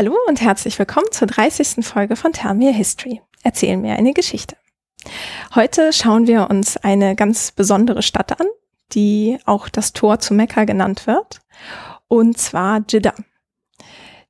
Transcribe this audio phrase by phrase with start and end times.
[0.00, 1.84] Hallo und herzlich willkommen zur 30.
[1.84, 3.20] Folge von Tell History.
[3.42, 4.56] Erzähl mir eine Geschichte.
[5.54, 8.46] Heute schauen wir uns eine ganz besondere Stadt an,
[8.92, 11.42] die auch das Tor zu Mekka genannt wird,
[12.08, 13.12] und zwar Jeddah.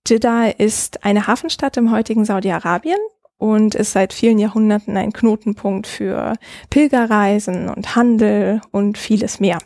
[0.08, 2.98] Jeddah ist eine Hafenstadt im heutigen Saudi-Arabien
[3.38, 6.32] und ist seit vielen Jahrhunderten ein Knotenpunkt für
[6.70, 9.58] Pilgerreisen und Handel und vieles mehr.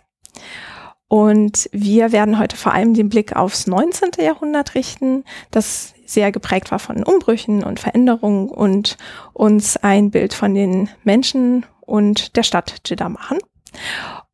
[1.09, 4.11] Und wir werden heute vor allem den Blick aufs 19.
[4.19, 8.97] Jahrhundert richten, das sehr geprägt war von Umbrüchen und Veränderungen und
[9.33, 13.39] uns ein Bild von den Menschen und der Stadt Jeddah machen.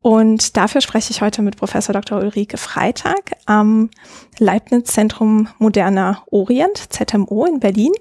[0.01, 2.19] Und dafür spreche ich heute mit Professor Dr.
[2.19, 3.89] Ulrike Freitag am
[4.39, 7.91] Leibniz Zentrum Moderner Orient, ZMO in Berlin,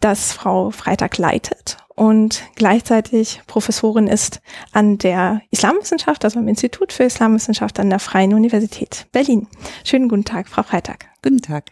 [0.00, 4.40] das Frau Freitag leitet und gleichzeitig Professorin ist
[4.72, 9.48] an der Islamwissenschaft, also am Institut für Islamwissenschaft an der Freien Universität Berlin.
[9.84, 11.10] Schönen guten Tag, Frau Freitag.
[11.22, 11.64] Guten Tag.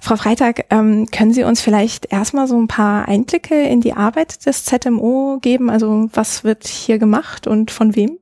[0.00, 4.46] Frau Freitag, ähm, können Sie uns vielleicht erstmal so ein paar Einblicke in die Arbeit
[4.46, 5.70] des ZMO geben?
[5.70, 8.18] Also was wird hier gemacht und von wem?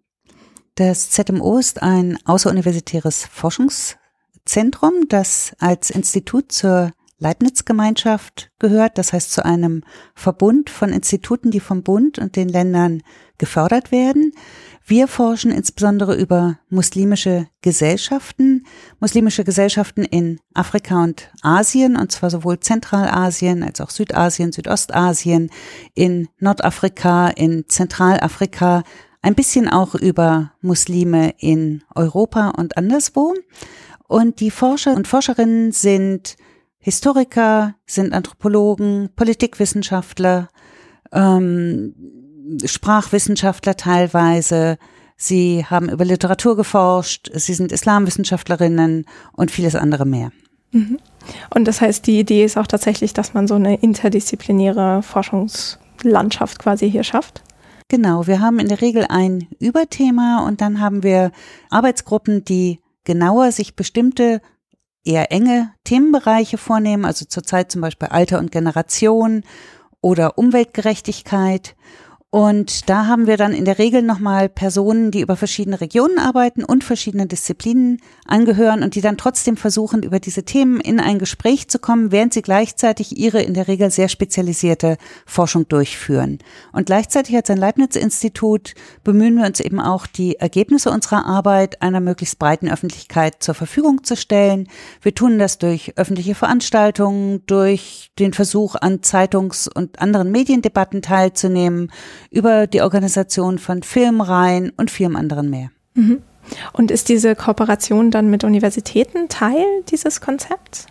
[0.77, 9.45] Das ZMO ist ein außeruniversitäres Forschungszentrum, das als Institut zur Leibniz-Gemeinschaft gehört, das heißt zu
[9.45, 9.83] einem
[10.15, 13.03] Verbund von Instituten, die vom Bund und den Ländern
[13.39, 14.33] gefördert werden.
[14.87, 18.67] Wir forschen insbesondere über muslimische Gesellschaften,
[19.01, 25.49] muslimische Gesellschaften in Afrika und Asien, und zwar sowohl Zentralasien als auch Südasien, Südostasien,
[25.95, 28.83] in Nordafrika, in Zentralafrika,
[29.23, 33.33] ein bisschen auch über Muslime in Europa und anderswo.
[34.07, 36.37] Und die Forscher und Forscherinnen sind
[36.77, 40.51] Historiker, sind Anthropologen, Politikwissenschaftler,
[41.11, 42.24] ähm,
[42.65, 44.79] Sprachwissenschaftler teilweise.
[45.17, 50.33] Sie haben über Literatur geforscht, sie sind Islamwissenschaftlerinnen und vieles andere mehr.
[50.73, 50.99] Mhm.
[51.55, 56.91] Und das heißt, die Idee ist auch tatsächlich, dass man so eine interdisziplinäre Forschungslandschaft quasi
[56.91, 57.43] hier schafft?
[57.89, 61.31] Genau, wir haben in der Regel ein Überthema und dann haben wir
[61.71, 64.41] Arbeitsgruppen, die genauer sich bestimmte
[65.05, 69.45] eher enge Themenbereiche vornehmen, also zurzeit zum Beispiel Alter und Generation
[70.01, 71.77] oder Umweltgerechtigkeit.
[72.35, 76.65] Und da haben wir dann in der Regel nochmal Personen, die über verschiedene Regionen arbeiten
[76.65, 81.69] und verschiedene Disziplinen angehören und die dann trotzdem versuchen, über diese Themen in ein Gespräch
[81.69, 84.97] zu kommen, während sie gleichzeitig ihre in der Regel sehr spezialisierte
[85.27, 86.41] Forschung durchführen.
[86.73, 88.75] Und gleichzeitig als ein Leibniz-Institut
[89.05, 94.03] bemühen wir uns eben auch, die Ergebnisse unserer Arbeit einer möglichst breiten Öffentlichkeit zur Verfügung
[94.03, 94.67] zu stellen.
[95.03, 101.93] Wir tun das durch öffentliche Veranstaltungen, durch den Versuch, an Zeitungs- und anderen Mediendebatten teilzunehmen,
[102.31, 105.71] über die Organisation von Filmreihen und vielem anderen mehr.
[105.95, 106.23] Mhm.
[106.73, 110.87] Und ist diese Kooperation dann mit Universitäten Teil dieses Konzepts?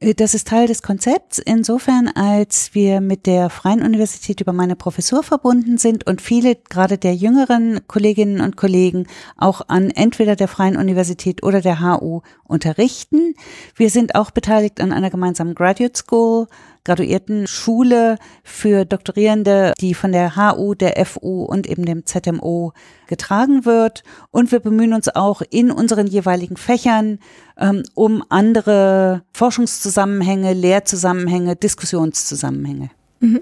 [0.00, 4.76] Äh, das ist Teil des Konzepts, insofern als wir mit der Freien Universität über meine
[4.76, 9.06] Professur verbunden sind und viele gerade der jüngeren Kolleginnen und Kollegen
[9.36, 13.34] auch an entweder der Freien Universität oder der HU unterrichten.
[13.74, 16.46] Wir sind auch beteiligt an einer gemeinsamen Graduate School
[16.84, 22.72] Graduiertenschule für Doktorierende, die von der HU, der FU und eben dem ZMO
[23.06, 24.02] getragen wird.
[24.30, 27.18] Und wir bemühen uns auch in unseren jeweiligen Fächern
[27.58, 32.90] ähm, um andere Forschungszusammenhänge, Lehrzusammenhänge, Diskussionszusammenhänge.
[33.20, 33.40] Mhm.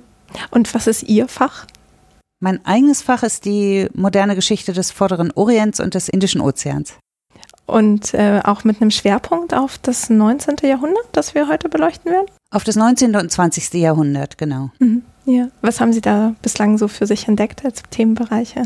[0.50, 1.66] Und was ist Ihr Fach?
[2.40, 6.94] Mein eigenes Fach ist die moderne Geschichte des Vorderen Orients und des Indischen Ozeans.
[7.66, 10.56] Und äh, auch mit einem Schwerpunkt auf das 19.
[10.62, 12.26] Jahrhundert, das wir heute beleuchten werden?
[12.50, 13.16] Auf das 19.
[13.16, 13.74] und 20.
[13.74, 14.70] Jahrhundert, genau.
[14.78, 15.02] Mhm.
[15.24, 15.48] Ja.
[15.60, 18.62] Was haben Sie da bislang so für sich entdeckt als Themenbereiche?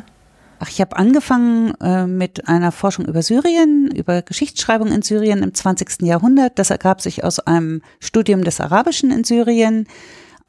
[0.62, 5.54] Ach, ich habe angefangen äh, mit einer Forschung über Syrien, über Geschichtsschreibung in Syrien im
[5.54, 6.02] 20.
[6.02, 6.58] Jahrhundert.
[6.58, 9.86] Das ergab sich aus einem Studium des Arabischen in Syrien.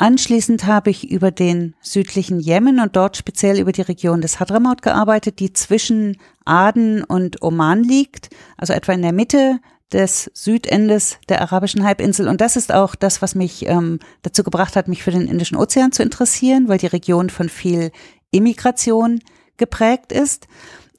[0.02, 4.82] Anschließend habe ich über den südlichen Jemen und dort speziell über die Region des Hadramaut
[4.82, 9.60] gearbeitet, die zwischen Aden und Oman liegt, also etwa in der Mitte
[9.94, 12.28] des Südendes der arabischen Halbinsel.
[12.28, 15.56] Und das ist auch das, was mich ähm, dazu gebracht hat, mich für den Indischen
[15.56, 17.92] Ozean zu interessieren, weil die Region von viel
[18.32, 19.20] Immigration
[19.58, 20.48] geprägt ist.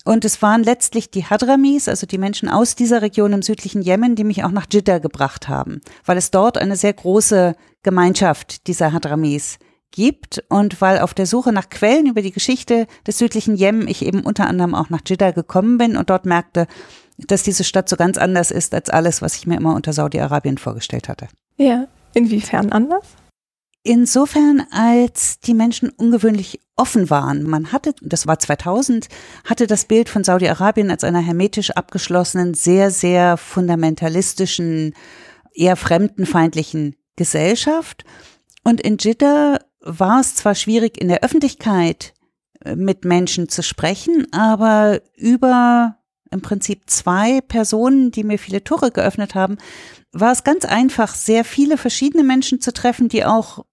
[0.05, 4.15] Und es waren letztlich die Hadramis, also die Menschen aus dieser Region im südlichen Jemen,
[4.15, 8.93] die mich auch nach Jeddah gebracht haben, weil es dort eine sehr große Gemeinschaft dieser
[8.93, 9.58] Hadramis
[9.90, 14.05] gibt und weil auf der Suche nach Quellen über die Geschichte des südlichen Jemen ich
[14.05, 16.67] eben unter anderem auch nach Jeddah gekommen bin und dort merkte,
[17.19, 20.58] dass diese Stadt so ganz anders ist als alles, was ich mir immer unter Saudi-Arabien
[20.58, 21.29] vorgestellt hatte.
[21.56, 23.05] Ja, inwiefern anders?
[23.84, 27.43] Insofern, als die Menschen ungewöhnlich offen waren.
[27.43, 29.08] Man hatte, das war 2000,
[29.44, 34.94] hatte das Bild von Saudi-Arabien als einer hermetisch abgeschlossenen, sehr, sehr fundamentalistischen,
[35.52, 38.05] eher fremdenfeindlichen Gesellschaft.
[38.64, 42.14] Und in Jeddah war es zwar schwierig, in der Öffentlichkeit
[42.64, 45.97] äh, mit Menschen zu sprechen, aber über
[46.31, 49.59] im Prinzip zwei Personen, die mir viele Tore geöffnet haben,
[50.12, 53.65] war es ganz einfach, sehr viele verschiedene Menschen zu treffen, die auch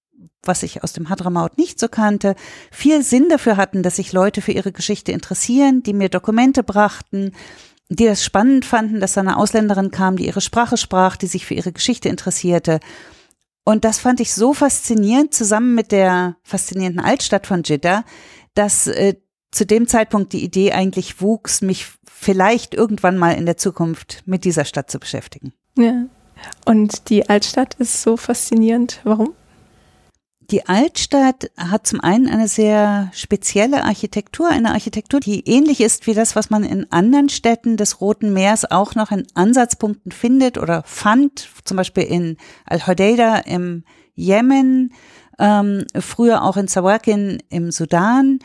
[0.44, 2.35] was ich aus dem Hadramaut nicht so kannte,
[2.71, 7.33] viel Sinn dafür hatten, dass sich Leute für ihre Geschichte interessieren, die mir Dokumente brachten,
[7.89, 11.45] die das spannend fanden, dass da eine Ausländerin kam, die ihre Sprache sprach, die sich
[11.45, 12.80] für ihre Geschichte interessierte.
[13.69, 18.04] Und das fand ich so faszinierend, zusammen mit der faszinierenden Altstadt von Jeddah,
[18.56, 19.13] dass äh,
[19.51, 24.44] zu dem Zeitpunkt die Idee eigentlich wuchs, mich vielleicht irgendwann mal in der Zukunft mit
[24.44, 25.54] dieser Stadt zu beschäftigen.
[25.77, 26.07] Ja.
[26.66, 29.01] Und die Altstadt ist so faszinierend.
[29.04, 29.36] Warum?
[30.51, 36.16] Die Altstadt hat zum einen eine sehr spezielle Architektur, eine Architektur, die ähnlich ist wie
[36.16, 40.81] das, was man in anderen Städten des Roten Meers auch noch in Ansatzpunkten findet oder
[40.88, 43.84] fand, zum Beispiel in Al-Hodeida im
[44.16, 44.92] Jemen,
[45.38, 48.40] ähm, früher auch in Sawakin im Sudan,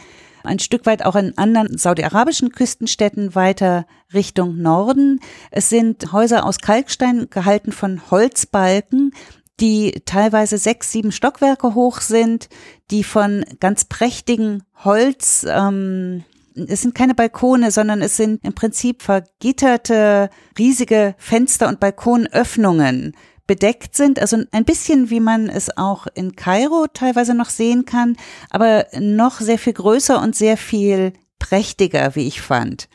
[0.45, 5.21] ein Stück weit auch in anderen saudi-arabischen Küstenstädten weiter Richtung Norden.
[5.51, 9.13] Es sind Häuser aus Kalkstein gehalten von Holzbalken,
[9.61, 12.49] die teilweise sechs, sieben Stockwerke hoch sind,
[12.91, 16.25] die von ganz prächtigen Holz, ähm,
[16.55, 23.17] es sind keine Balkone, sondern es sind im Prinzip vergitterte, riesige Fenster und Balkonöffnungen
[23.47, 24.19] bedeckt sind.
[24.19, 28.17] Also ein bisschen wie man es auch in Kairo teilweise noch sehen kann,
[28.51, 32.89] aber noch sehr viel größer und sehr viel prächtiger, wie ich fand.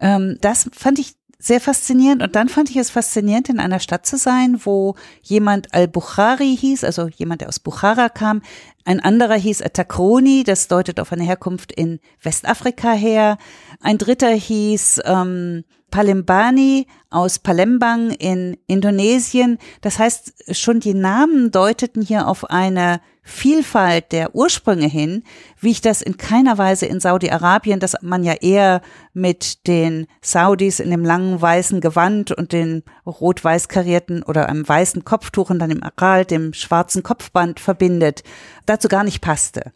[0.00, 2.22] Ähm, das fand ich sehr faszinierend.
[2.22, 6.82] Und dann fand ich es faszinierend, in einer Stadt zu sein, wo jemand Al-Bukhari hieß,
[6.84, 8.42] also jemand, der aus Bukhara kam.
[8.84, 13.38] Ein anderer hieß Takroni, das deutet auf eine Herkunft in Westafrika her.
[13.80, 19.58] Ein dritter hieß ähm, Palembani aus Palembang in Indonesien.
[19.80, 25.22] Das heißt, schon die Namen deuteten hier auf eine Vielfalt der Ursprünge hin,
[25.60, 28.80] wie ich das in keiner Weise in Saudi-Arabien, das man ja eher
[29.12, 35.04] mit den Saudis in dem langen weißen Gewand und den rot-weiß karierten oder einem weißen
[35.04, 38.22] Kopftuch und dann im Aral, dem schwarzen Kopfband verbindet,
[38.64, 39.72] dazu gar nicht passte.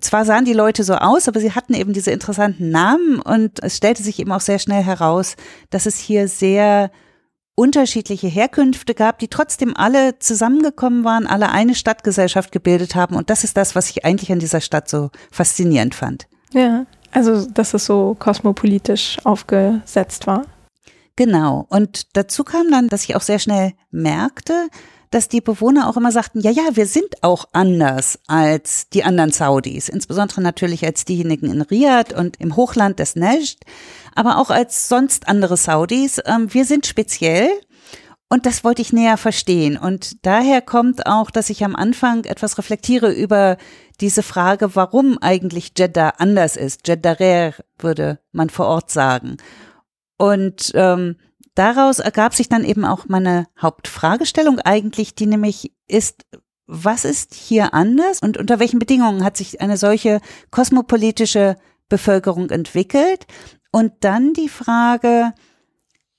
[0.00, 3.76] Zwar sahen die Leute so aus, aber sie hatten eben diese interessanten Namen und es
[3.76, 5.36] stellte sich eben auch sehr schnell heraus,
[5.70, 6.90] dass es hier sehr
[7.60, 13.14] unterschiedliche Herkünfte gab, die trotzdem alle zusammengekommen waren, alle eine Stadtgesellschaft gebildet haben.
[13.16, 16.26] Und das ist das, was ich eigentlich an dieser Stadt so faszinierend fand.
[16.54, 20.46] Ja, also dass es so kosmopolitisch aufgesetzt war.
[21.16, 21.66] Genau.
[21.68, 24.68] Und dazu kam dann, dass ich auch sehr schnell merkte,
[25.10, 29.32] dass die Bewohner auch immer sagten, ja, ja, wir sind auch anders als die anderen
[29.32, 33.56] Saudis, insbesondere natürlich als diejenigen in Riyadh und im Hochland des Najd,
[34.14, 36.20] aber auch als sonst andere Saudis.
[36.24, 37.50] Ähm, wir sind speziell
[38.32, 39.76] und das wollte ich näher verstehen.
[39.76, 43.56] Und daher kommt auch, dass ich am Anfang etwas reflektiere über
[44.00, 46.86] diese Frage, warum eigentlich Jeddah anders ist.
[46.86, 49.38] Jeddah würde man vor Ort sagen.
[50.16, 51.16] Und ähm,
[51.54, 56.24] daraus ergab sich dann eben auch meine Hauptfragestellung eigentlich, die nämlich ist,
[56.66, 60.20] was ist hier anders und unter welchen Bedingungen hat sich eine solche
[60.50, 61.56] kosmopolitische
[61.88, 63.26] Bevölkerung entwickelt?
[63.72, 65.32] Und dann die Frage,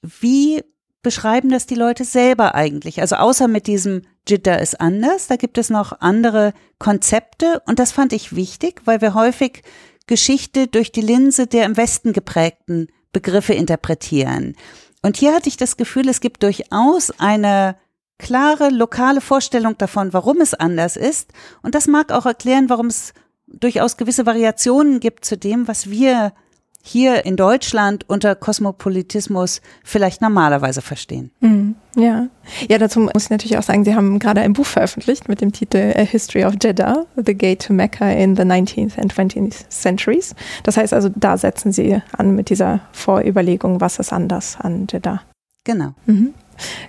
[0.02, 0.64] wie
[1.02, 3.02] beschreiben das die Leute selber eigentlich?
[3.02, 7.92] Also außer mit diesem Jitter ist anders, da gibt es noch andere Konzepte und das
[7.92, 9.64] fand ich wichtig, weil wir häufig
[10.08, 14.56] Geschichte durch die Linse der im Westen geprägten Begriffe interpretieren.
[15.02, 17.76] Und hier hatte ich das Gefühl, es gibt durchaus eine
[18.20, 21.32] klare lokale Vorstellung davon, warum es anders ist.
[21.64, 23.14] Und das mag auch erklären, warum es
[23.48, 26.34] durchaus gewisse Variationen gibt zu dem, was wir
[26.84, 31.32] hier in Deutschland unter Kosmopolitismus vielleicht normalerweise verstehen.
[31.40, 32.28] Mhm, ja.
[32.68, 35.52] Ja, dazu muss ich natürlich auch sagen, Sie haben gerade ein Buch veröffentlicht mit dem
[35.52, 40.36] Titel A History of Jeddah, The Gate to Mecca in the 19th and 20th Centuries.
[40.64, 45.22] Das heißt also, da setzen Sie an mit dieser Vorüberlegung, was ist anders an Jeddah.
[45.64, 45.94] Genau.
[46.06, 46.34] Mhm.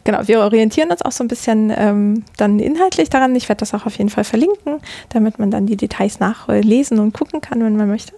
[0.04, 3.34] Genau, wir orientieren uns auch so ein bisschen ähm, dann inhaltlich daran.
[3.34, 7.12] Ich werde das auch auf jeden Fall verlinken, damit man dann die Details nachlesen und
[7.12, 8.14] gucken kann, wenn man möchte.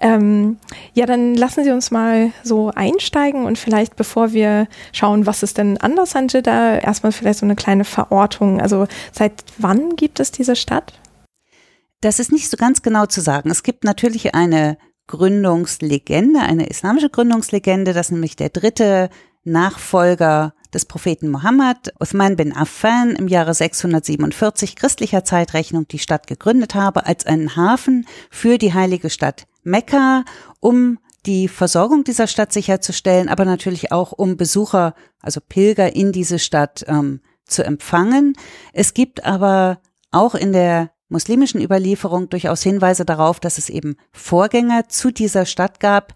[0.00, 0.58] Ähm,
[0.94, 5.58] ja, dann lassen Sie uns mal so einsteigen und vielleicht, bevor wir schauen, was ist
[5.58, 8.60] denn anders an Jeddah, erstmal vielleicht so eine kleine Verortung.
[8.60, 10.94] Also seit wann gibt es diese Stadt?
[12.00, 13.50] Das ist nicht so ganz genau zu sagen.
[13.50, 19.10] Es gibt natürlich eine Gründungslegende, eine islamische Gründungslegende, dass nämlich der dritte
[19.44, 26.74] Nachfolger des Propheten Mohammed, Uthman bin Affan, im Jahre 647 christlicher Zeitrechnung die Stadt gegründet
[26.74, 30.24] habe als einen Hafen für die heilige Stadt Mekka,
[30.60, 36.38] um die Versorgung dieser Stadt sicherzustellen, aber natürlich auch um Besucher, also Pilger in diese
[36.38, 38.34] Stadt ähm, zu empfangen.
[38.72, 39.80] Es gibt aber
[40.12, 45.80] auch in der muslimischen Überlieferung durchaus Hinweise darauf, dass es eben Vorgänger zu dieser Stadt
[45.80, 46.14] gab,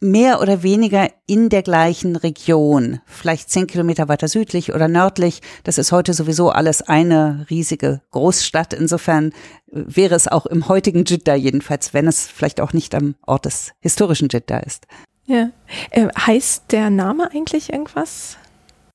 [0.00, 5.40] mehr oder weniger in der gleichen Region, vielleicht zehn Kilometer weiter südlich oder nördlich.
[5.64, 8.72] Das ist heute sowieso alles eine riesige Großstadt.
[8.72, 9.30] Insofern
[9.72, 13.44] äh, wäre es auch im heutigen Jeddah jedenfalls, wenn es vielleicht auch nicht am Ort
[13.44, 14.86] des historischen Jeddah ist.
[15.26, 15.50] Ja.
[15.90, 18.38] Äh, heißt der Name eigentlich irgendwas?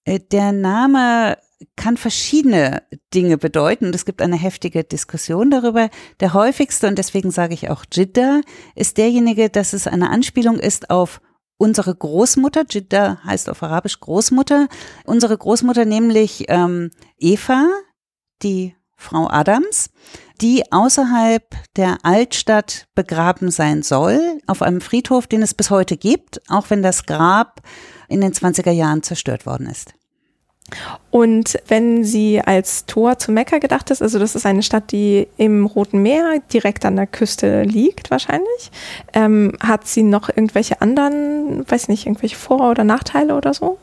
[0.05, 1.37] Äh, der Name
[1.75, 5.89] kann verschiedene Dinge bedeuten und es gibt eine heftige Diskussion darüber.
[6.19, 8.41] Der häufigste, und deswegen sage ich auch Jidda,
[8.75, 11.21] ist derjenige, dass es eine Anspielung ist auf
[11.57, 14.67] unsere Großmutter, Jidda heißt auf Arabisch Großmutter,
[15.05, 17.69] unsere Großmutter nämlich ähm, Eva,
[18.41, 19.89] die Frau Adams,
[20.41, 21.43] die außerhalb
[21.75, 26.81] der Altstadt begraben sein soll, auf einem Friedhof, den es bis heute gibt, auch wenn
[26.81, 27.61] das Grab
[28.07, 29.93] in den 20er Jahren zerstört worden ist.
[31.11, 35.27] Und wenn sie als Tor zu Mekka gedacht ist, also das ist eine Stadt, die
[35.37, 38.71] im Roten Meer direkt an der Küste liegt wahrscheinlich,
[39.13, 43.77] ähm, hat sie noch irgendwelche anderen, weiß nicht, irgendwelche Vor- oder Nachteile oder so?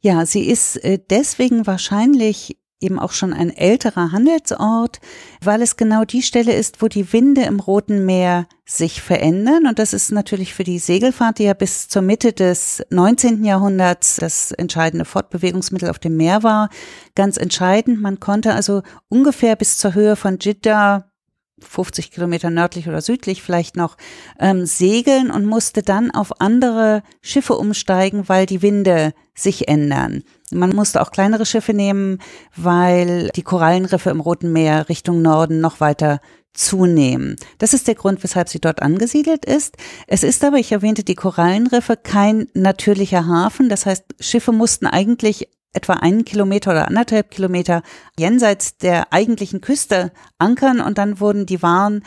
[0.00, 5.00] Ja, sie ist äh, deswegen wahrscheinlich eben auch schon ein älterer Handelsort,
[5.42, 9.66] weil es genau die Stelle ist, wo die Winde im Roten Meer sich verändern.
[9.66, 13.44] Und das ist natürlich für die Segelfahrt, die ja bis zur Mitte des 19.
[13.44, 16.68] Jahrhunderts das entscheidende Fortbewegungsmittel auf dem Meer war,
[17.14, 18.00] ganz entscheidend.
[18.00, 21.10] Man konnte also ungefähr bis zur Höhe von Jeddah
[21.58, 23.96] 50 Kilometer nördlich oder südlich vielleicht noch
[24.38, 30.22] ähm, segeln und musste dann auf andere Schiffe umsteigen, weil die Winde sich ändern.
[30.52, 32.18] Man musste auch kleinere Schiffe nehmen,
[32.54, 36.20] weil die Korallenriffe im Roten Meer Richtung Norden noch weiter
[36.54, 37.36] zunehmen.
[37.58, 39.76] Das ist der Grund, weshalb sie dort angesiedelt ist.
[40.06, 43.68] Es ist aber, ich erwähnte die Korallenriffe, kein natürlicher Hafen.
[43.68, 47.82] Das heißt, Schiffe mussten eigentlich etwa einen Kilometer oder anderthalb Kilometer
[48.18, 52.02] jenseits der eigentlichen Küste ankern und dann wurden die Waren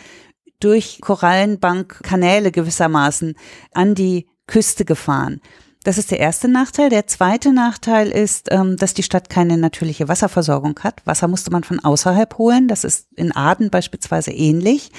[0.59, 3.35] durch Korallenbankkanäle gewissermaßen
[3.73, 5.39] an die Küste gefahren.
[5.83, 6.89] Das ist der erste Nachteil.
[6.89, 11.01] Der zweite Nachteil ist, ähm, dass die Stadt keine natürliche Wasserversorgung hat.
[11.05, 12.67] Wasser musste man von außerhalb holen.
[12.67, 14.91] Das ist in Aden beispielsweise ähnlich.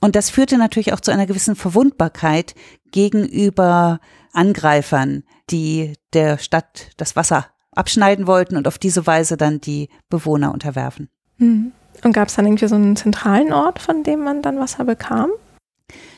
[0.00, 2.54] Und das führte natürlich auch zu einer gewissen Verwundbarkeit
[2.90, 4.00] gegenüber
[4.32, 10.52] Angreifern, die der Stadt das Wasser abschneiden wollten und auf diese Weise dann die Bewohner
[10.52, 11.08] unterwerfen.
[11.38, 11.72] Mhm.
[12.02, 15.30] Und gab es dann irgendwie so einen zentralen Ort, von dem man dann Wasser bekam?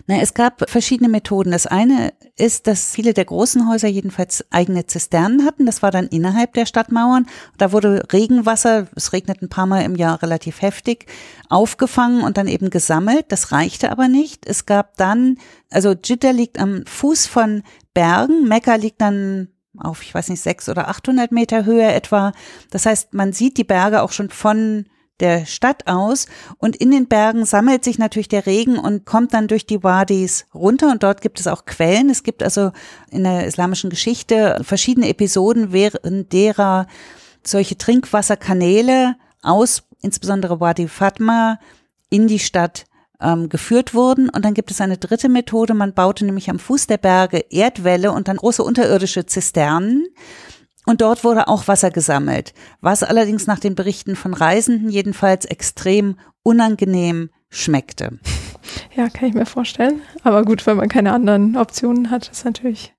[0.07, 1.51] Na, es gab verschiedene Methoden.
[1.51, 5.67] Das eine ist, dass viele der großen Häuser jedenfalls eigene Zisternen hatten.
[5.67, 7.27] Das war dann innerhalb der Stadtmauern.
[7.59, 11.07] Da wurde Regenwasser, es regnet ein paar Mal im Jahr relativ heftig,
[11.49, 13.27] aufgefangen und dann eben gesammelt.
[13.29, 14.47] Das reichte aber nicht.
[14.47, 15.39] Es gab dann,
[15.71, 20.69] also Jitter liegt am Fuß von Bergen, Mekka liegt dann auf, ich weiß nicht, sechs
[20.69, 22.33] oder 800 Meter Höhe etwa.
[22.71, 24.87] Das heißt, man sieht die Berge auch schon von
[25.21, 26.27] der Stadt aus
[26.59, 30.47] und in den Bergen sammelt sich natürlich der Regen und kommt dann durch die Wadis
[30.55, 32.11] runter und dort gibt es auch Quellen.
[32.11, 32.73] Es gibt also
[33.11, 36.87] in der islamischen Geschichte verschiedene Episoden, während derer
[37.43, 41.59] solche Trinkwasserkanäle aus insbesondere Wadi Fatma
[42.11, 42.85] in die Stadt
[43.21, 44.29] ähm, geführt wurden.
[44.29, 45.75] Und dann gibt es eine dritte Methode.
[45.75, 50.07] Man baute nämlich am Fuß der Berge Erdwälle und dann große unterirdische Zisternen.
[50.87, 56.17] Und dort wurde auch Wasser gesammelt, was allerdings nach den Berichten von Reisenden jedenfalls extrem
[56.43, 58.19] unangenehm schmeckte.
[58.97, 60.01] Ja, kann ich mir vorstellen.
[60.23, 62.95] Aber gut, wenn man keine anderen Optionen hat, ist natürlich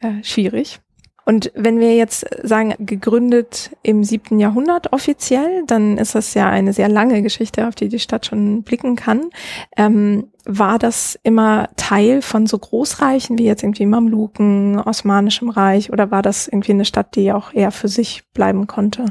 [0.00, 0.80] äh, schwierig.
[1.24, 6.72] Und wenn wir jetzt sagen, gegründet im siebten Jahrhundert offiziell, dann ist das ja eine
[6.72, 9.30] sehr lange Geschichte, auf die die Stadt schon blicken kann.
[9.76, 16.10] Ähm, war das immer Teil von so Großreichen wie jetzt irgendwie Mamluken, Osmanischem Reich oder
[16.10, 19.06] war das irgendwie eine Stadt, die auch eher für sich bleiben konnte?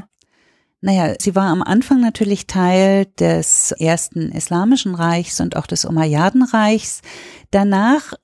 [0.82, 7.02] Naja, sie war am Anfang natürlich Teil des ersten Islamischen Reichs und auch des Umayyadenreichs.
[7.50, 8.14] Danach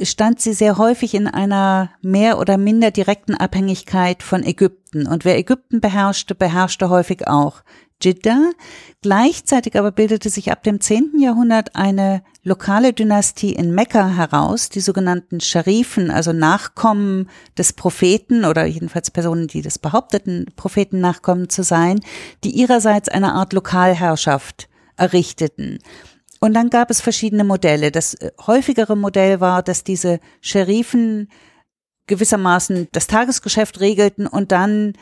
[0.00, 5.06] stand sie sehr häufig in einer mehr oder minder direkten Abhängigkeit von Ägypten.
[5.06, 7.62] Und wer Ägypten beherrschte, beherrschte häufig auch
[8.02, 8.50] Jeddah.
[9.02, 11.18] Gleichzeitig aber bildete sich ab dem 10.
[11.18, 18.66] Jahrhundert eine lokale Dynastie in Mekka heraus, die sogenannten Scharifen, also Nachkommen des Propheten oder
[18.66, 22.00] jedenfalls Personen, die des behaupteten Propheten Nachkommen zu sein,
[22.42, 25.78] die ihrerseits eine Art Lokalherrschaft errichteten.
[26.44, 27.90] Und dann gab es verschiedene Modelle.
[27.90, 31.30] Das äh, häufigere Modell war, dass diese Sheriffen
[32.06, 34.92] gewissermaßen das Tagesgeschäft regelten und dann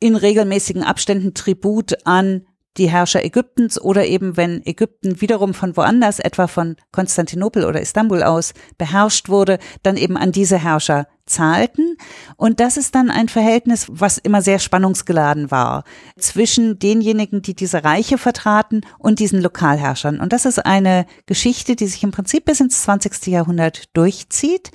[0.00, 2.46] in regelmäßigen Abständen Tribut an
[2.76, 8.22] die Herrscher Ägyptens oder eben wenn Ägypten wiederum von woanders, etwa von Konstantinopel oder Istanbul
[8.22, 11.96] aus beherrscht wurde, dann eben an diese Herrscher zahlten.
[12.36, 15.84] Und das ist dann ein Verhältnis, was immer sehr spannungsgeladen war
[16.18, 20.20] zwischen denjenigen, die diese Reiche vertraten und diesen Lokalherrschern.
[20.20, 23.26] Und das ist eine Geschichte, die sich im Prinzip bis ins 20.
[23.28, 24.70] Jahrhundert durchzieht.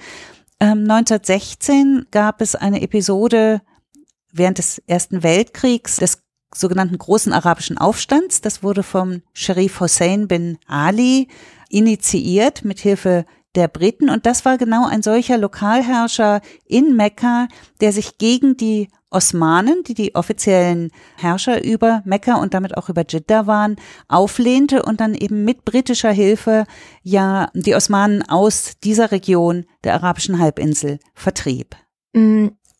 [0.59, 3.61] 1916 ähm, gab es eine Episode
[4.31, 8.41] während des Ersten Weltkriegs des sogenannten großen arabischen Aufstands.
[8.41, 11.27] Das wurde vom Sharif Hussein bin Ali
[11.69, 13.25] initiiert mit Hilfe
[13.55, 14.09] der Briten.
[14.09, 17.47] Und das war genau ein solcher Lokalherrscher in Mekka,
[17.81, 23.03] der sich gegen die Osmanen, die die offiziellen Herrscher über Mekka und damit auch über
[23.07, 23.77] Jeddah waren,
[24.07, 26.65] auflehnte und dann eben mit britischer Hilfe
[27.01, 31.75] ja die Osmanen aus dieser Region der arabischen Halbinsel vertrieb.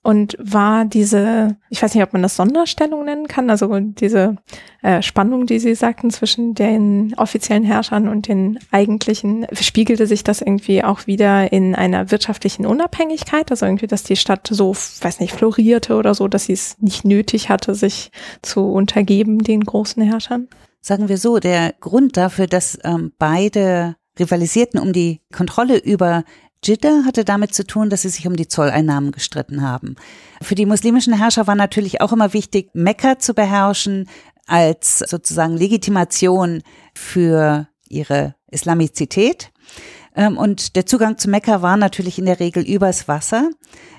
[0.01, 4.37] Und war diese, ich weiß nicht, ob man das Sonderstellung nennen kann, also diese
[4.81, 10.41] äh, Spannung, die Sie sagten zwischen den offiziellen Herrschern und den eigentlichen, spiegelte sich das
[10.41, 15.33] irgendwie auch wieder in einer wirtschaftlichen Unabhängigkeit, also irgendwie, dass die Stadt so, weiß nicht,
[15.33, 20.47] florierte oder so, dass sie es nicht nötig hatte, sich zu untergeben den großen Herrschern?
[20.79, 26.23] Sagen wir so, der Grund dafür, dass ähm, beide rivalisierten um die Kontrolle über
[26.63, 29.95] Jeddah hatte damit zu tun, dass sie sich um die Zolleinnahmen gestritten haben.
[30.41, 34.09] Für die muslimischen Herrscher war natürlich auch immer wichtig, Mekka zu beherrschen
[34.45, 36.63] als sozusagen Legitimation
[36.93, 39.51] für ihre Islamizität.
[40.15, 43.49] Ähm, und der Zugang zu Mekka war natürlich in der Regel übers Wasser.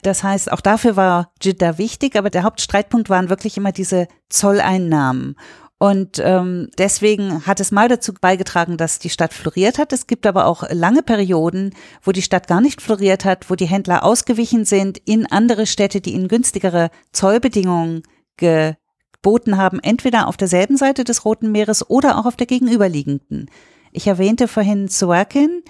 [0.03, 5.37] Das heißt, auch dafür war Jeddah wichtig, aber der Hauptstreitpunkt waren wirklich immer diese Zolleinnahmen.
[5.83, 9.95] Und ähm, deswegen hat es mal dazu beigetragen, dass die Stadt floriert hat.
[9.95, 13.65] Es gibt aber auch lange Perioden, wo die Stadt gar nicht floriert hat, wo die
[13.65, 18.03] Händler ausgewichen sind in andere Städte, die ihnen günstigere Zollbedingungen
[18.37, 23.51] geboten haben, entweder auf derselben Seite des Roten Meeres oder auch auf der gegenüberliegenden.
[23.91, 25.63] Ich erwähnte vorhin Suakin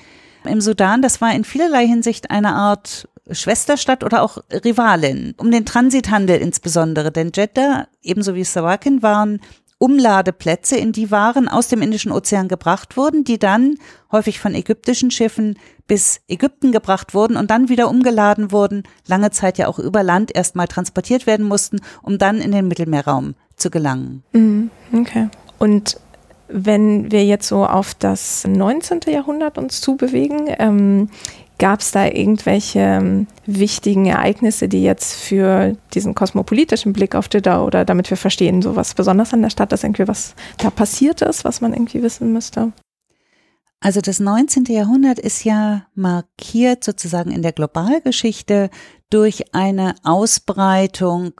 [0.43, 5.66] im Sudan, das war in vielerlei Hinsicht eine Art Schwesterstadt oder auch Rivalin, um den
[5.66, 7.12] Transithandel insbesondere.
[7.12, 9.40] Denn Jeddah, ebenso wie Sawakin, waren
[9.81, 13.77] Umladeplätze, in die Waren aus dem Indischen Ozean gebracht wurden, die dann
[14.12, 19.57] häufig von ägyptischen Schiffen bis Ägypten gebracht wurden und dann wieder umgeladen wurden, lange Zeit
[19.57, 24.23] ja auch über Land erstmal transportiert werden mussten, um dann in den Mittelmeerraum zu gelangen.
[24.33, 25.31] Mhm, okay.
[25.59, 25.99] Und
[26.49, 29.01] wenn wir jetzt so auf das 19.
[29.07, 31.09] Jahrhundert uns zubewegen, ähm,
[31.61, 37.62] Gab es da irgendwelche ähm, wichtigen Ereignisse, die jetzt für diesen kosmopolitischen Blick auf Jeddah
[37.62, 41.20] oder damit wir verstehen, so was besonders an der Stadt ist, irgendwie was da passiert
[41.20, 42.73] ist, was man irgendwie wissen müsste?
[43.79, 44.64] Also das 19.
[44.70, 48.70] Jahrhundert ist ja markiert sozusagen in der Globalgeschichte
[49.11, 51.33] durch eine Ausbreitung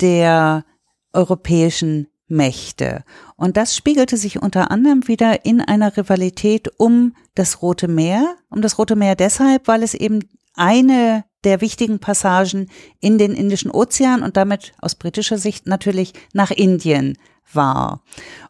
[0.00, 0.64] der
[1.12, 3.04] europäischen Mächte.
[3.36, 8.36] Und das spiegelte sich unter anderem wieder in einer Rivalität um das Rote Meer.
[8.48, 10.20] Um das Rote Meer deshalb, weil es eben
[10.54, 12.68] eine der wichtigen Passagen
[13.00, 17.16] in den Indischen Ozean und damit aus britischer Sicht natürlich nach Indien
[17.52, 18.02] war.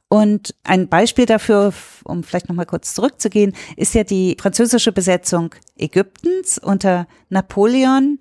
[0.09, 6.59] Und ein Beispiel dafür, um vielleicht nochmal kurz zurückzugehen, ist ja die französische Besetzung Ägyptens
[6.59, 8.19] unter Napoleon.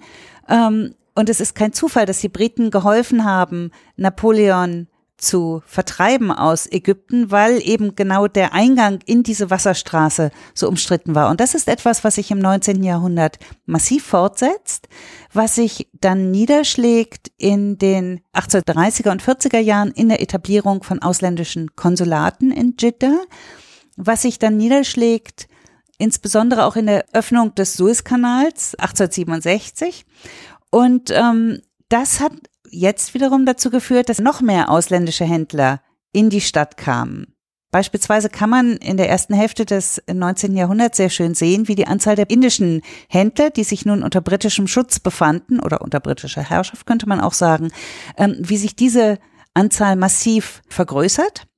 [0.47, 4.87] Ähm, und es ist kein Zufall, dass die Briten geholfen haben, Napoleon
[5.19, 11.29] zu vertreiben aus Ägypten, weil eben genau der Eingang in diese Wasserstraße so umstritten war.
[11.29, 12.83] Und das ist etwas, was sich im 19.
[12.83, 14.87] Jahrhundert massiv fortsetzt,
[15.33, 21.75] was sich dann niederschlägt in den 1830er und 40er Jahren in der Etablierung von ausländischen
[21.75, 23.19] Konsulaten in Jeddah,
[23.97, 25.47] was sich dann niederschlägt
[25.99, 30.05] insbesondere auch in der Öffnung des Suezkanals 1867.
[30.71, 32.31] Und ähm, das hat
[32.71, 37.35] jetzt wiederum dazu geführt, dass noch mehr ausländische Händler in die Stadt kamen.
[37.71, 40.55] Beispielsweise kann man in der ersten Hälfte des 19.
[40.55, 44.67] Jahrhunderts sehr schön sehen, wie die Anzahl der indischen Händler, die sich nun unter britischem
[44.67, 47.71] Schutz befanden oder unter britischer Herrschaft, könnte man auch sagen,
[48.17, 49.19] ähm, wie sich diese
[49.53, 51.48] Anzahl massiv vergrößert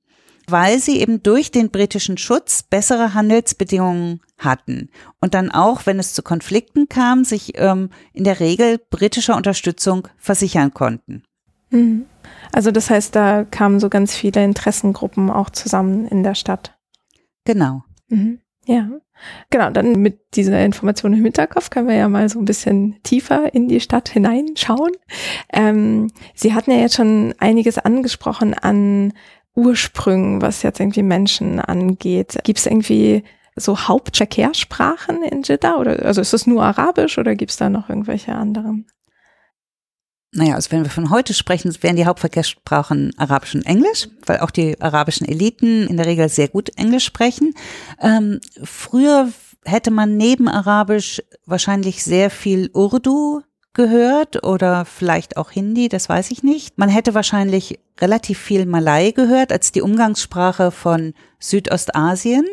[0.52, 6.14] weil sie eben durch den britischen Schutz bessere Handelsbedingungen hatten und dann auch, wenn es
[6.14, 11.24] zu Konflikten kam, sich ähm, in der Regel britischer Unterstützung versichern konnten.
[11.70, 12.06] Mhm.
[12.52, 16.78] Also das heißt, da kamen so ganz viele Interessengruppen auch zusammen in der Stadt.
[17.44, 17.82] Genau.
[18.08, 18.40] Mhm.
[18.66, 18.88] Ja.
[19.50, 23.54] Genau, dann mit dieser Information im Hinterkopf können wir ja mal so ein bisschen tiefer
[23.54, 24.92] in die Stadt hineinschauen.
[25.52, 29.12] Ähm, Sie hatten ja jetzt schon einiges angesprochen an
[29.54, 32.38] Ursprüngen, was jetzt irgendwie Menschen angeht.
[32.44, 35.76] Gibt es irgendwie so Hauptverkehrssprachen in Jeddah?
[35.76, 38.86] Oder also ist es nur Arabisch oder gibt es da noch irgendwelche anderen?
[40.34, 44.50] naja, also wenn wir von heute sprechen, wären die Hauptverkehrssprachen Arabisch und Englisch, weil auch
[44.50, 47.54] die arabischen Eliten in der Regel sehr gut Englisch sprechen.
[48.00, 49.28] Ähm, früher
[49.64, 53.42] hätte man neben Arabisch wahrscheinlich sehr viel Urdu
[53.74, 56.78] gehört oder vielleicht auch Hindi, das weiß ich nicht.
[56.78, 62.46] Man hätte wahrscheinlich relativ viel Malai gehört als die Umgangssprache von Südostasien.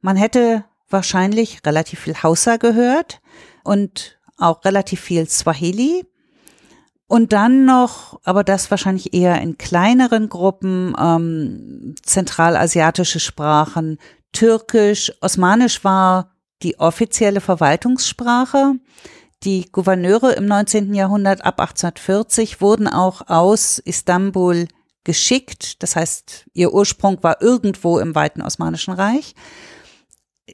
[0.00, 3.20] Man hätte wahrscheinlich relativ viel Hausa gehört
[3.64, 6.04] und auch relativ viel Swahili.
[7.06, 13.98] Und dann noch, aber das wahrscheinlich eher in kleineren Gruppen, ähm, zentralasiatische Sprachen,
[14.32, 18.76] Türkisch, Osmanisch war die offizielle Verwaltungssprache.
[19.44, 20.94] Die Gouverneure im 19.
[20.94, 24.68] Jahrhundert ab 1840 wurden auch aus Istanbul
[25.04, 25.82] geschickt.
[25.82, 29.34] Das heißt, ihr Ursprung war irgendwo im weiten Osmanischen Reich.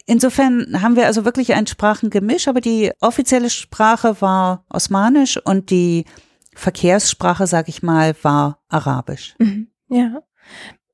[0.06, 6.04] Insofern haben wir also wirklich ein Sprachengemisch, aber die offizielle Sprache war Osmanisch und die
[6.54, 9.34] Verkehrssprache, sag ich mal, war Arabisch.
[9.38, 9.68] Mhm.
[9.88, 10.22] Ja.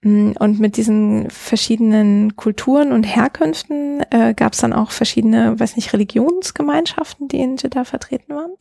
[0.04, 5.76] Mm, und mit diesen verschiedenen Kulturen und Herkünften äh, gab es dann auch verschiedene, weiß
[5.76, 8.52] nicht, Religionsgemeinschaften, die in Jeddah vertreten waren?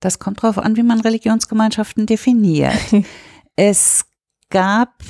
[0.00, 2.78] Das kommt darauf an, wie man Religionsgemeinschaften definiert.
[3.56, 4.06] es
[4.48, 5.02] gab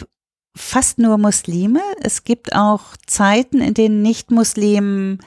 [0.57, 1.81] fast nur Muslime.
[2.01, 5.19] Es gibt auch Zeiten, in denen Nicht-Muslimen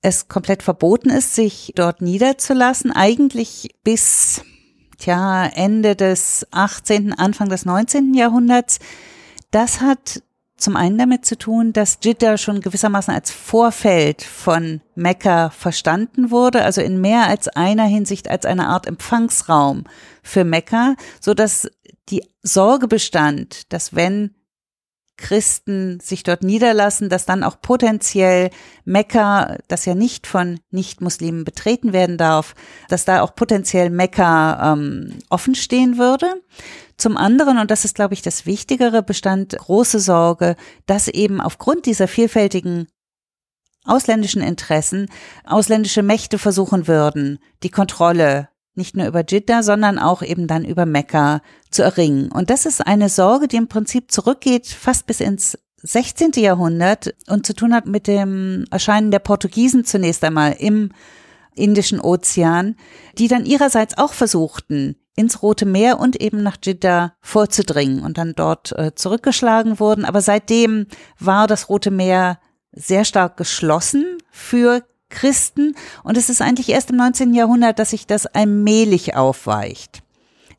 [0.00, 2.90] es komplett verboten ist, sich dort niederzulassen.
[2.90, 4.42] Eigentlich bis
[4.98, 8.14] tja, Ende des 18., Anfang des 19.
[8.14, 8.80] Jahrhunderts.
[9.52, 10.22] Das hat
[10.56, 16.62] zum einen damit zu tun, dass Jeddah schon gewissermaßen als Vorfeld von Mekka verstanden wurde,
[16.62, 19.84] also in mehr als einer Hinsicht als eine Art Empfangsraum
[20.22, 21.68] für Mekka, so dass
[22.08, 24.34] die Sorge bestand, dass wenn
[25.16, 28.50] Christen sich dort niederlassen, dass dann auch potenziell
[28.84, 32.54] Mekka, das ja nicht von Nicht-Muslimen betreten werden darf,
[32.88, 36.40] dass da auch potenziell Mekka ähm, offen stehen würde.
[37.02, 40.54] Zum anderen, und das ist, glaube ich, das Wichtigere, bestand große Sorge,
[40.86, 42.86] dass eben aufgrund dieser vielfältigen
[43.84, 45.08] ausländischen Interessen
[45.42, 50.86] ausländische Mächte versuchen würden, die Kontrolle nicht nur über Jeddah, sondern auch eben dann über
[50.86, 52.30] Mekka zu erringen.
[52.30, 56.30] Und das ist eine Sorge, die im Prinzip zurückgeht fast bis ins 16.
[56.36, 60.92] Jahrhundert und zu tun hat mit dem Erscheinen der Portugiesen zunächst einmal im
[61.56, 62.76] Indischen Ozean,
[63.18, 68.34] die dann ihrerseits auch versuchten, ins Rote Meer und eben nach Jeddah vorzudringen und dann
[68.34, 70.04] dort äh, zurückgeschlagen wurden.
[70.04, 70.86] Aber seitdem
[71.18, 72.38] war das Rote Meer
[72.72, 77.34] sehr stark geschlossen für Christen und es ist eigentlich erst im 19.
[77.34, 80.02] Jahrhundert, dass sich das allmählich aufweicht.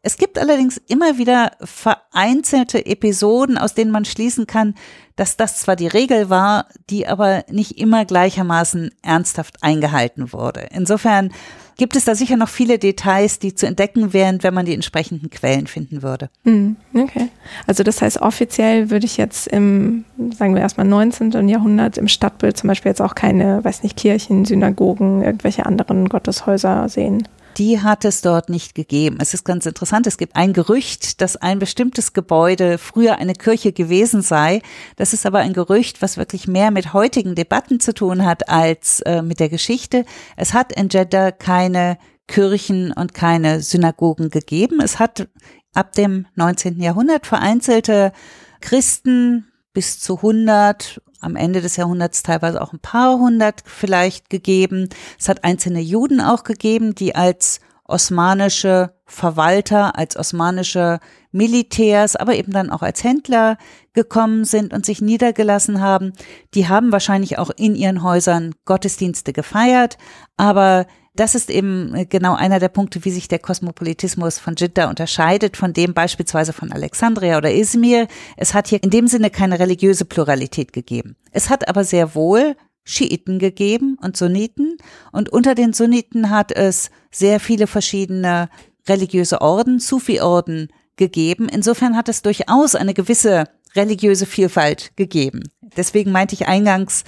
[0.05, 4.75] Es gibt allerdings immer wieder vereinzelte Episoden, aus denen man schließen kann,
[5.15, 10.67] dass das zwar die Regel war, die aber nicht immer gleichermaßen ernsthaft eingehalten wurde.
[10.71, 11.31] Insofern
[11.77, 15.29] gibt es da sicher noch viele Details, die zu entdecken wären, wenn man die entsprechenden
[15.29, 16.29] Quellen finden würde.
[16.43, 17.29] Hm, okay.
[17.67, 20.05] Also das heißt, offiziell würde ich jetzt im,
[20.37, 21.47] sagen wir erstmal 19.
[21.47, 26.89] Jahrhundert im Stadtbild zum Beispiel jetzt auch keine, weiß nicht, Kirchen, Synagogen, irgendwelche anderen Gotteshäuser
[26.89, 29.17] sehen die hat es dort nicht gegeben.
[29.19, 33.73] Es ist ganz interessant, es gibt ein Gerücht, dass ein bestimmtes Gebäude früher eine Kirche
[33.73, 34.61] gewesen sei.
[34.95, 39.01] Das ist aber ein Gerücht, was wirklich mehr mit heutigen Debatten zu tun hat als
[39.01, 40.05] äh, mit der Geschichte.
[40.35, 44.79] Es hat in Jeddah keine Kirchen und keine Synagogen gegeben.
[44.81, 45.27] Es hat
[45.73, 46.79] ab dem 19.
[46.81, 48.13] Jahrhundert vereinzelte
[48.61, 54.89] Christen bis zu 100 am Ende des Jahrhunderts teilweise auch ein paar hundert vielleicht gegeben.
[55.19, 60.99] Es hat einzelne Juden auch gegeben, die als osmanische Verwalter, als osmanische
[61.31, 63.57] Militärs, aber eben dann auch als Händler
[63.93, 66.13] gekommen sind und sich niedergelassen haben.
[66.53, 69.97] Die haben wahrscheinlich auch in ihren Häusern Gottesdienste gefeiert,
[70.37, 74.89] aber das ist eben äh, genau einer der Punkte, wie sich der Kosmopolitismus von Jeddah
[74.89, 78.07] unterscheidet von dem beispielsweise von Alexandria oder Izmir.
[78.37, 81.15] Es hat hier in dem Sinne keine religiöse Pluralität gegeben.
[81.31, 84.77] Es hat aber sehr wohl Schiiten gegeben und Sunniten
[85.11, 88.49] und unter den Sunniten hat es sehr viele verschiedene
[88.89, 91.47] religiöse Orden, Sufi-Orden gegeben.
[91.47, 93.45] Insofern hat es durchaus eine gewisse
[93.75, 95.43] religiöse Vielfalt gegeben.
[95.77, 97.03] Deswegen meinte ich eingangs,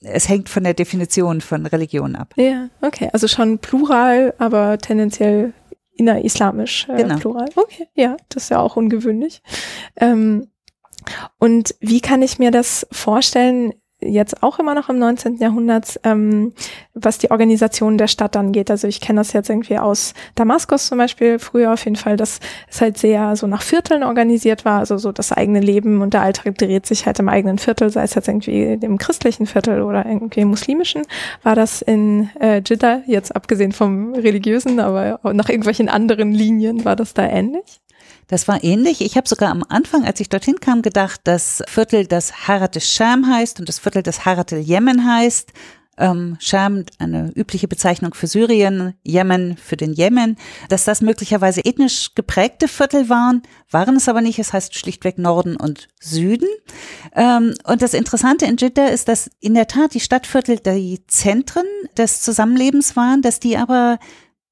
[0.00, 2.34] es hängt von der Definition von Religion ab.
[2.36, 3.10] Ja, okay.
[3.12, 5.52] Also schon plural, aber tendenziell
[5.92, 7.16] innerislamisch äh, genau.
[7.16, 7.48] plural.
[7.56, 9.42] Okay, ja, das ist ja auch ungewöhnlich.
[9.96, 10.48] Ähm,
[11.38, 13.74] und wie kann ich mir das vorstellen?
[14.00, 15.36] Jetzt auch immer noch im 19.
[15.36, 16.52] Jahrhundert, ähm,
[16.94, 18.70] was die Organisation der Stadt angeht.
[18.70, 22.38] Also ich kenne das jetzt irgendwie aus Damaskus zum Beispiel früher auf jeden Fall, dass
[22.70, 26.22] es halt sehr so nach Vierteln organisiert war, also so das eigene Leben und der
[26.22, 30.06] Alltag dreht sich halt im eigenen Viertel, sei es jetzt irgendwie dem christlichen Viertel oder
[30.06, 31.02] irgendwie im muslimischen.
[31.42, 36.94] War das in äh, Jeddah, jetzt abgesehen vom religiösen, aber nach irgendwelchen anderen Linien, war
[36.94, 37.80] das da ähnlich?
[38.28, 39.00] Das war ähnlich.
[39.00, 43.26] Ich habe sogar am Anfang, als ich dorthin kam, gedacht, das Viertel, das Harat al-Sham
[43.26, 45.52] heißt und das Viertel, das Harat al-Jemen heißt.
[45.96, 50.36] Ähm, Sham, eine übliche Bezeichnung für Syrien, Jemen für den Jemen,
[50.68, 54.38] dass das möglicherweise ethnisch geprägte Viertel waren, waren es aber nicht.
[54.38, 56.48] Es heißt schlichtweg Norden und Süden.
[57.16, 61.66] Ähm, und das Interessante in Jeddah ist, dass in der Tat die Stadtviertel die Zentren
[61.96, 63.98] des Zusammenlebens waren, dass die aber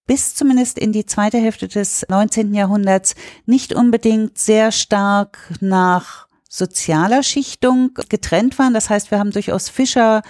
[0.06, 2.54] bis zumindest in die zweite Hälfte des 19.
[2.54, 3.14] Jahrhunderts
[3.44, 8.74] nicht unbedingt sehr stark nach sozialer Schichtung getrennt waren.
[8.74, 10.22] Das heißt, wir haben durchaus Fischer,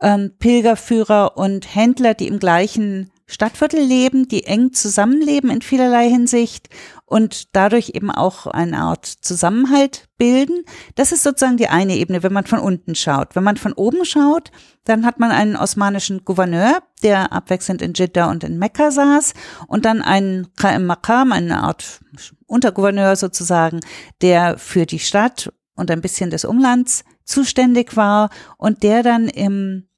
[0.00, 6.68] ähm, Pilgerführer und Händler, die im gleichen Stadtviertel leben, die eng zusammenleben in vielerlei Hinsicht
[7.06, 10.64] und dadurch eben auch eine Art Zusammenhalt bilden.
[10.96, 13.34] Das ist sozusagen die eine Ebene, wenn man von unten schaut.
[13.34, 14.50] Wenn man von oben schaut,
[14.84, 19.32] dann hat man einen osmanischen Gouverneur, der abwechselnd in Jeddah und in Mekka saß
[19.66, 22.00] und dann einen Qa'im Maqam, eine Art
[22.46, 23.80] Untergouverneur sozusagen,
[24.20, 29.88] der für die Stadt und ein bisschen des Umlands zuständig war und der dann im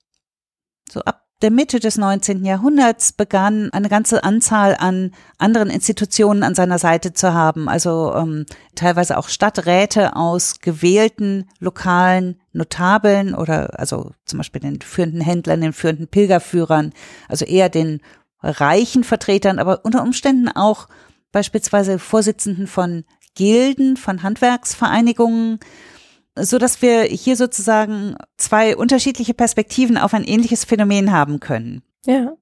[0.89, 2.47] so ab der Mitte des 19.
[2.47, 8.47] Jahrhunderts begann eine ganze Anzahl an anderen Institutionen an seiner Seite zu haben, also ähm,
[8.75, 15.75] teilweise auch Stadträte aus gewählten lokalen Notabeln oder also zum Beispiel den führenden Händlern, den
[15.75, 16.95] führenden Pilgerführern,
[17.29, 18.01] also eher den
[18.43, 20.89] reichen Vertretern, aber unter Umständen auch
[21.31, 23.05] beispielsweise Vorsitzenden von
[23.35, 25.61] Gilden, von Handwerksvereinigungen,
[26.37, 31.83] so dass wir hier sozusagen zwei unterschiedliche Perspektiven auf ein ähnliches Phänomen haben können.
[32.07, 32.33] Ja.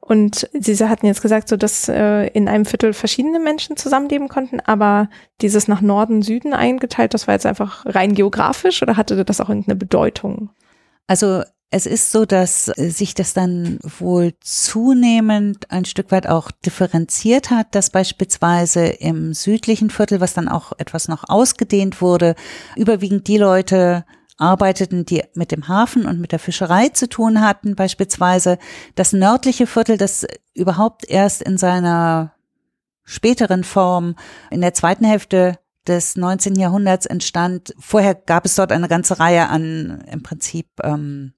[0.00, 4.60] Und Sie hatten jetzt gesagt, so dass äh, in einem Viertel verschiedene Menschen zusammenleben konnten,
[4.60, 5.08] aber
[5.40, 9.48] dieses nach Norden, Süden eingeteilt, das war jetzt einfach rein geografisch oder hatte das auch
[9.48, 10.50] irgendeine Bedeutung?
[11.06, 16.50] Also es ist so, dass äh, sich das dann wohl zunehmend ein Stück weit auch
[16.50, 22.34] differenziert hat, dass beispielsweise im südlichen Viertel, was dann auch etwas noch ausgedehnt wurde,
[22.76, 24.04] überwiegend die Leute
[24.36, 28.58] arbeiteten, die mit dem Hafen und mit der Fischerei zu tun hatten, beispielsweise
[28.96, 32.32] das nördliche Viertel, das überhaupt erst in seiner
[33.04, 34.16] späteren Form
[34.50, 36.56] in der zweiten Hälfte des 19.
[36.56, 37.74] Jahrhunderts entstand.
[37.78, 41.34] Vorher gab es dort eine ganze Reihe an im Prinzip ähm,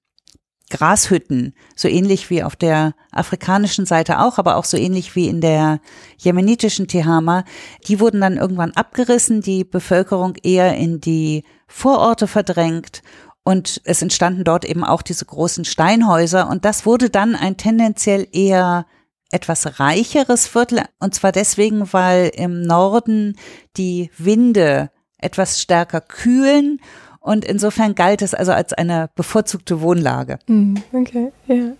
[0.73, 5.39] Grashütten, so ähnlich wie auf der afrikanischen Seite auch, aber auch so ähnlich wie in
[5.39, 5.79] der
[6.17, 7.43] jemenitischen Tehama,
[7.87, 13.03] die wurden dann irgendwann abgerissen, die Bevölkerung eher in die Vororte verdrängt
[13.43, 18.27] und es entstanden dort eben auch diese großen Steinhäuser und das wurde dann ein tendenziell
[18.31, 18.87] eher
[19.29, 23.37] etwas reicheres Viertel und zwar deswegen, weil im Norden
[23.77, 26.79] die Winde etwas stärker kühlen
[27.23, 30.39] und insofern galt es also als eine bevorzugte Wohnlage.
[30.47, 31.71] Hm, okay, ja.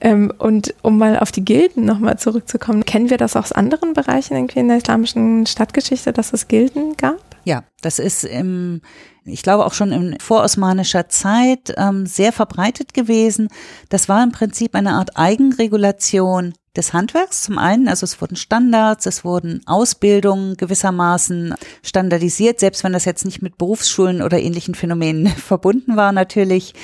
[0.00, 4.34] Ähm, und um mal auf die Gilden nochmal zurückzukommen, kennen wir das aus anderen Bereichen
[4.34, 7.22] irgendwie in der islamischen Stadtgeschichte, dass es Gilden gab?
[7.44, 8.82] Ja, das ist im,
[9.24, 13.48] ich glaube auch schon in vorosmanischer Zeit ähm, sehr verbreitet gewesen.
[13.88, 19.06] Das war im Prinzip eine Art Eigenregulation des Handwerks zum einen, also es wurden Standards,
[19.06, 25.26] es wurden Ausbildungen gewissermaßen standardisiert, selbst wenn das jetzt nicht mit Berufsschulen oder ähnlichen Phänomenen
[25.36, 26.74] verbunden war natürlich.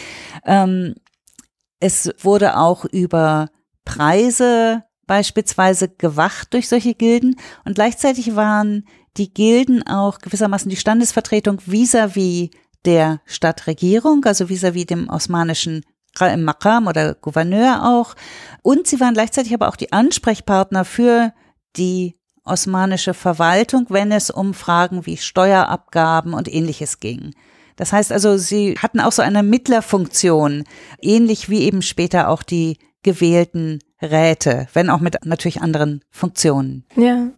[0.44, 0.94] Ähm,
[1.81, 3.48] es wurde auch über
[3.85, 11.61] Preise beispielsweise gewacht durch solche Gilden und gleichzeitig waren die Gilden auch gewissermaßen die Standesvertretung
[11.61, 12.50] vis-à-vis -vis
[12.85, 15.85] der Stadtregierung, also vis-à-vis -vis dem osmanischen
[16.20, 18.14] Makam oder Gouverneur auch.
[18.62, 21.33] Und sie waren gleichzeitig aber auch die Ansprechpartner für
[21.77, 27.35] die osmanische Verwaltung, wenn es um Fragen wie Steuerabgaben und ähnliches ging.
[27.77, 30.64] Das heißt also, sie hatten auch so eine Mittlerfunktion,
[31.01, 36.85] ähnlich wie eben später auch die gewählten Räte, wenn auch mit natürlich anderen Funktionen.
[36.96, 37.31] Ja.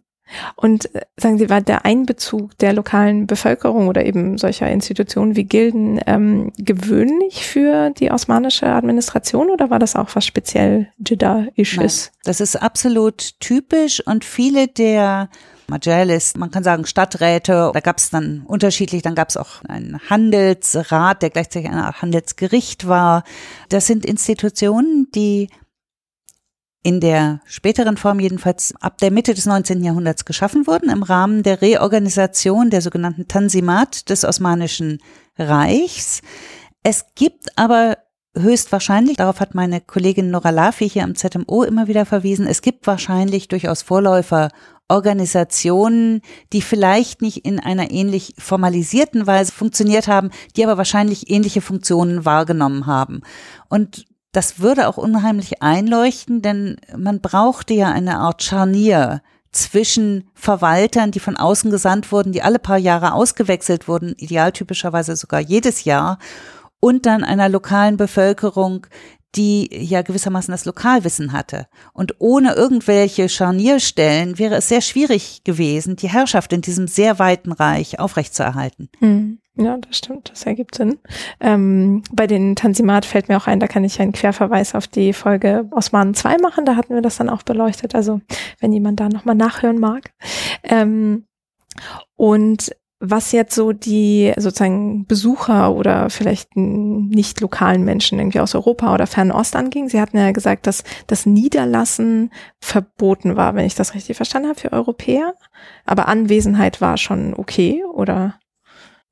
[0.55, 5.43] Und äh, sagen Sie, war der Einbezug der lokalen Bevölkerung oder eben solcher Institutionen wie
[5.43, 12.11] Gilden ähm, gewöhnlich für die osmanische Administration oder war das auch was speziell Jeddah-isches?
[12.23, 15.29] Das ist absolut typisch und viele der
[15.67, 19.99] Majalis, man kann sagen Stadträte, da gab es dann unterschiedlich, dann gab es auch einen
[20.09, 23.23] Handelsrat, der gleichzeitig eine Art Handelsgericht war.
[23.69, 25.49] Das sind Institutionen, die
[26.85, 29.83] in der späteren Form jedenfalls ab der Mitte des 19.
[29.83, 34.99] Jahrhunderts geschaffen wurden im Rahmen der Reorganisation der sogenannten Tansimat des Osmanischen
[35.35, 36.21] Reichs.
[36.83, 37.97] Es gibt aber
[38.37, 42.85] höchstwahrscheinlich, darauf hat meine Kollegin Nora Lafi hier am ZMO immer wieder verwiesen, es gibt
[42.85, 44.49] wahrscheinlich durchaus Vorläufer
[44.87, 46.21] Organisationen,
[46.53, 52.25] die vielleicht nicht in einer ähnlich formalisierten Weise funktioniert haben, die aber wahrscheinlich ähnliche Funktionen
[52.25, 53.21] wahrgenommen haben.
[53.69, 59.21] Und das würde auch unheimlich einleuchten, denn man brauchte ja eine Art Scharnier
[59.51, 65.39] zwischen Verwaltern, die von außen gesandt wurden, die alle paar Jahre ausgewechselt wurden, idealtypischerweise sogar
[65.39, 66.19] jedes Jahr,
[66.81, 68.85] und dann einer lokalen Bevölkerung,
[69.35, 71.67] die ja gewissermaßen das Lokalwissen hatte.
[71.93, 77.51] Und ohne irgendwelche Scharnierstellen wäre es sehr schwierig gewesen, die Herrschaft in diesem sehr weiten
[77.51, 78.89] Reich aufrechtzuerhalten.
[78.99, 79.39] Hm.
[79.57, 80.99] Ja, das stimmt, das ergibt Sinn.
[81.39, 85.13] Ähm, bei den Tansimat fällt mir auch ein, da kann ich einen Querverweis auf die
[85.13, 88.19] Folge Osmanen 2 machen, da hatten wir das dann auch beleuchtet, also
[88.59, 90.11] wenn jemand da nochmal nachhören mag.
[90.63, 91.25] Ähm,
[92.15, 98.93] und was jetzt so die sozusagen Besucher oder vielleicht nicht lokalen Menschen irgendwie aus Europa
[98.93, 99.89] oder Fernost anging.
[99.89, 104.59] Sie hatten ja gesagt, dass das Niederlassen verboten war, wenn ich das richtig verstanden habe,
[104.59, 105.33] für Europäer.
[105.85, 108.39] Aber Anwesenheit war schon okay, oder?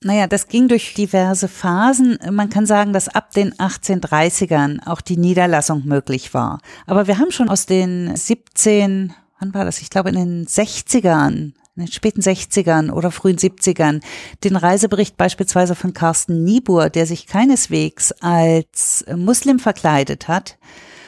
[0.04, 2.20] Naja, das ging durch diverse Phasen.
[2.30, 6.60] Man kann sagen, dass ab den 1830ern auch die Niederlassung möglich war.
[6.86, 9.82] Aber wir haben schon aus den 17, wann war das?
[9.82, 14.02] Ich glaube in den 60ern in den späten 60ern oder frühen 70ern
[14.44, 20.60] den Reisebericht beispielsweise von Carsten Niebuhr, der sich keineswegs als Muslim verkleidet hat,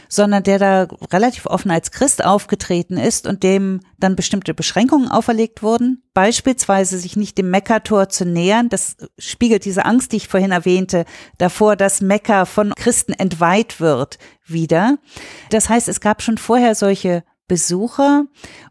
[0.09, 5.63] sondern der da relativ offen als Christ aufgetreten ist und dem dann bestimmte Beschränkungen auferlegt
[5.63, 8.69] wurden, beispielsweise sich nicht dem Mekka-Tor zu nähern.
[8.69, 11.05] Das spiegelt diese Angst, die ich vorhin erwähnte,
[11.37, 14.97] davor, dass Mekka von Christen entweiht wird, wieder.
[15.49, 18.25] Das heißt, es gab schon vorher solche Besucher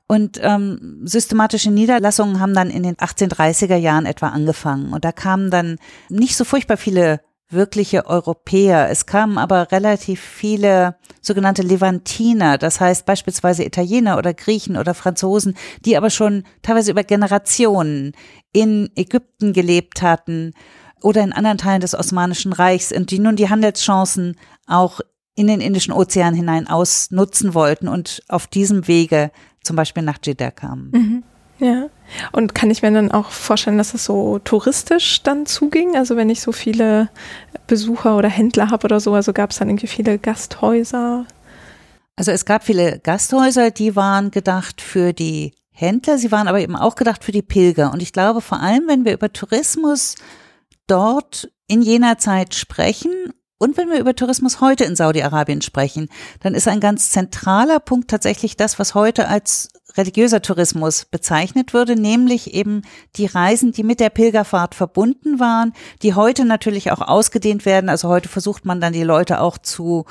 [0.09, 4.93] und ähm, systematische Niederlassungen haben dann in den 1830er Jahren etwa angefangen.
[4.93, 7.21] Und da kamen dann nicht so furchtbar viele
[7.55, 8.89] wirkliche Europäer.
[8.91, 15.57] Es kamen aber relativ viele sogenannte Levantiner, das heißt beispielsweise Italiener oder Griechen oder Franzosen,
[15.85, 18.13] die aber schon teilweise über Generationen
[18.53, 20.53] in Ägypten gelebt hatten
[21.03, 24.37] oder in anderen Teilen des Osmanischen Reichs und die nun die Handelschancen
[24.67, 25.01] auch
[25.35, 29.31] in den Indischen Ozean hinein ausnutzen wollten und auf diesem Wege
[29.63, 30.91] zum Beispiel nach Jeddah kamen.
[30.93, 31.23] Mhm.
[31.59, 31.87] Ja.
[32.33, 35.97] Und kann ich mir dann auch vorstellen, dass es so touristisch dann zuging?
[35.97, 37.09] Also wenn ich so viele
[37.67, 41.27] Besucher oder Händler habe oder so, also gab es dann irgendwie viele Gasthäuser?
[42.17, 46.77] Also es gab viele Gasthäuser, die waren gedacht für die Händler, sie waren aber eben
[46.77, 47.93] auch gedacht für die Pilger.
[47.93, 50.15] Und ich glaube, vor allem, wenn wir über Tourismus
[50.87, 53.11] dort in jener Zeit sprechen
[53.59, 56.09] und wenn wir über Tourismus heute in Saudi-Arabien sprechen,
[56.41, 61.97] dann ist ein ganz zentraler Punkt tatsächlich das, was heute als religiöser Tourismus bezeichnet würde,
[61.97, 62.83] nämlich eben
[63.17, 67.89] die Reisen, die mit der Pilgerfahrt verbunden waren, die heute natürlich auch ausgedehnt werden.
[67.89, 70.05] Also heute versucht man dann die Leute auch zu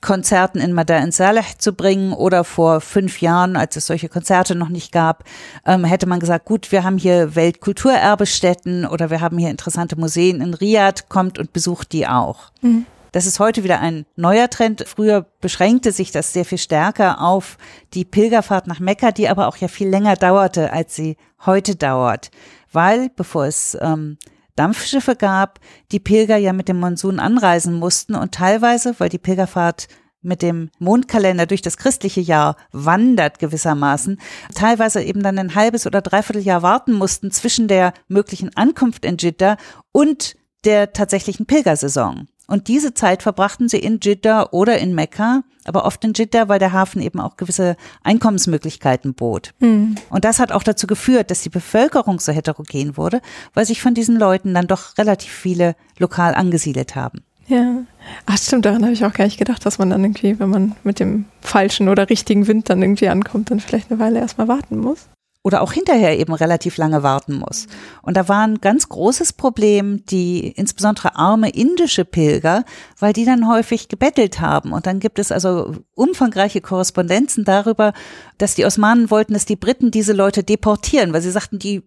[0.00, 4.68] Konzerten in Madain Saleh zu bringen oder vor fünf Jahren, als es solche Konzerte noch
[4.68, 5.24] nicht gab,
[5.66, 10.40] ähm, hätte man gesagt, gut, wir haben hier Weltkulturerbestätten oder wir haben hier interessante Museen
[10.40, 12.52] in Riyadh, kommt und besucht die auch.
[12.60, 12.86] Mhm.
[13.12, 14.84] Das ist heute wieder ein neuer Trend.
[14.86, 17.56] Früher beschränkte sich das sehr viel stärker auf
[17.94, 21.16] die Pilgerfahrt nach Mekka, die aber auch ja viel länger dauerte, als sie
[21.46, 22.30] heute dauert.
[22.70, 24.18] Weil, bevor es ähm,
[24.56, 25.60] Dampfschiffe gab,
[25.92, 29.88] die Pilger ja mit dem Monsun anreisen mussten und teilweise, weil die Pilgerfahrt
[30.20, 34.20] mit dem Mondkalender durch das christliche Jahr wandert gewissermaßen,
[34.54, 39.16] teilweise eben dann ein halbes oder dreiviertel Jahr warten mussten zwischen der möglichen Ankunft in
[39.16, 39.56] Jeddah
[39.92, 42.26] und der tatsächlichen Pilgersaison.
[42.48, 46.58] Und diese Zeit verbrachten sie in Jeddah oder in Mekka, aber oft in Jeddah, weil
[46.58, 49.52] der Hafen eben auch gewisse Einkommensmöglichkeiten bot.
[49.60, 49.96] Mhm.
[50.08, 53.20] Und das hat auch dazu geführt, dass die Bevölkerung so heterogen wurde,
[53.52, 57.22] weil sich von diesen Leuten dann doch relativ viele lokal angesiedelt haben.
[57.48, 57.82] Ja,
[58.24, 60.74] ach stimmt, daran habe ich auch gar nicht gedacht, dass man dann irgendwie, wenn man
[60.84, 64.78] mit dem falschen oder richtigen Wind dann irgendwie ankommt, dann vielleicht eine Weile erstmal warten
[64.78, 65.06] muss
[65.48, 67.68] oder auch hinterher eben relativ lange warten muss.
[68.02, 72.66] Und da war ein ganz großes Problem die insbesondere arme indische Pilger,
[72.98, 74.72] weil die dann häufig gebettelt haben.
[74.72, 77.94] Und dann gibt es also umfangreiche Korrespondenzen darüber,
[78.36, 81.82] dass die Osmanen wollten, dass die Briten diese Leute deportieren, weil sie sagten, die,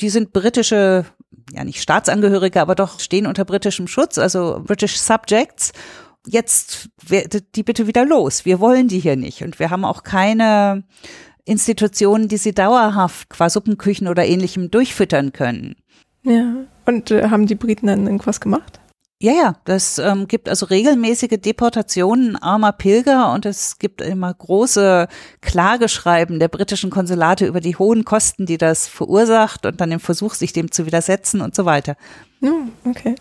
[0.00, 1.04] die sind britische,
[1.52, 5.70] ja nicht Staatsangehörige, aber doch stehen unter britischem Schutz, also British Subjects
[6.26, 6.88] jetzt
[7.54, 8.44] die bitte wieder los.
[8.44, 9.42] Wir wollen die hier nicht.
[9.42, 10.84] Und wir haben auch keine
[11.44, 15.76] Institutionen, die sie dauerhaft qua Suppenküchen oder ähnlichem durchfüttern können.
[16.22, 18.80] Ja, und äh, haben die Briten dann irgendwas gemacht?
[19.20, 25.08] Ja, ja, das ähm, gibt also regelmäßige Deportationen armer Pilger und es gibt immer große
[25.40, 30.34] Klageschreiben der britischen Konsulate über die hohen Kosten, die das verursacht und dann den Versuch,
[30.34, 31.96] sich dem zu widersetzen und so weiter.
[32.42, 33.14] Oh, okay.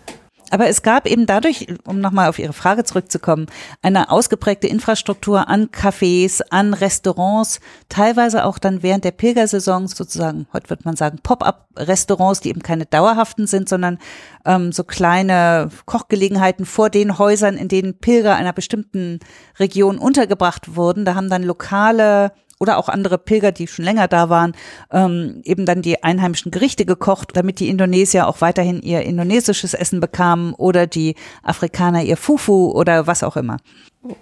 [0.54, 3.48] Aber es gab eben dadurch, um nochmal auf Ihre Frage zurückzukommen,
[3.82, 10.70] eine ausgeprägte Infrastruktur an Cafés, an Restaurants, teilweise auch dann während der Pilgersaison sozusagen, heute
[10.70, 13.98] wird man sagen, Pop-up-Restaurants, die eben keine dauerhaften sind, sondern
[14.46, 19.22] ähm, so kleine Kochgelegenheiten vor den Häusern, in denen Pilger einer bestimmten
[19.58, 21.04] Region untergebracht wurden.
[21.04, 22.32] Da haben dann lokale
[22.64, 24.54] oder auch andere Pilger, die schon länger da waren,
[24.90, 30.00] ähm, eben dann die einheimischen Gerichte gekocht, damit die Indonesier auch weiterhin ihr indonesisches Essen
[30.00, 33.58] bekamen oder die Afrikaner ihr Fufu oder was auch immer.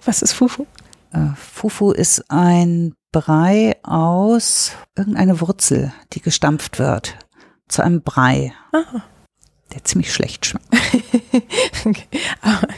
[0.04, 0.66] Was ist Fufu?
[1.12, 7.16] Äh, Fufu ist ein Brei aus irgendeiner Wurzel, die gestampft wird
[7.68, 8.52] zu einem Brei.
[8.72, 9.04] Aha
[9.72, 10.66] der ziemlich schlecht schmeckt.
[11.84, 12.04] okay.
[12.40, 12.68] Aber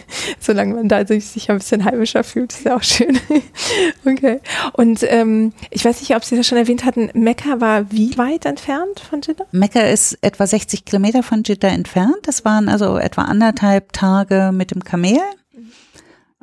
[0.40, 3.18] solange man da sich ein bisschen heimischer fühlt, ist ja auch schön.
[4.04, 4.40] okay.
[4.72, 8.46] Und ähm, ich weiß nicht, ob Sie das schon erwähnt hatten, Mekka war wie weit
[8.46, 9.46] entfernt von Jeddah?
[9.52, 12.18] Mekka ist etwa 60 Kilometer von Jeddah entfernt.
[12.22, 15.18] Das waren also etwa anderthalb Tage mit dem Kamel.
[15.52, 15.72] Mhm.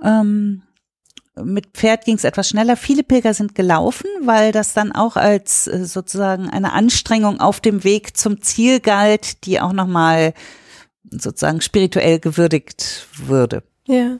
[0.03, 0.61] Ähm,
[1.35, 2.75] mit Pferd ging es etwas schneller.
[2.75, 7.83] Viele Pilger sind gelaufen, weil das dann auch als äh, sozusagen eine Anstrengung auf dem
[7.83, 10.33] Weg zum Ziel galt, die auch nochmal
[11.09, 13.63] sozusagen spirituell gewürdigt würde.
[13.87, 14.17] Ja.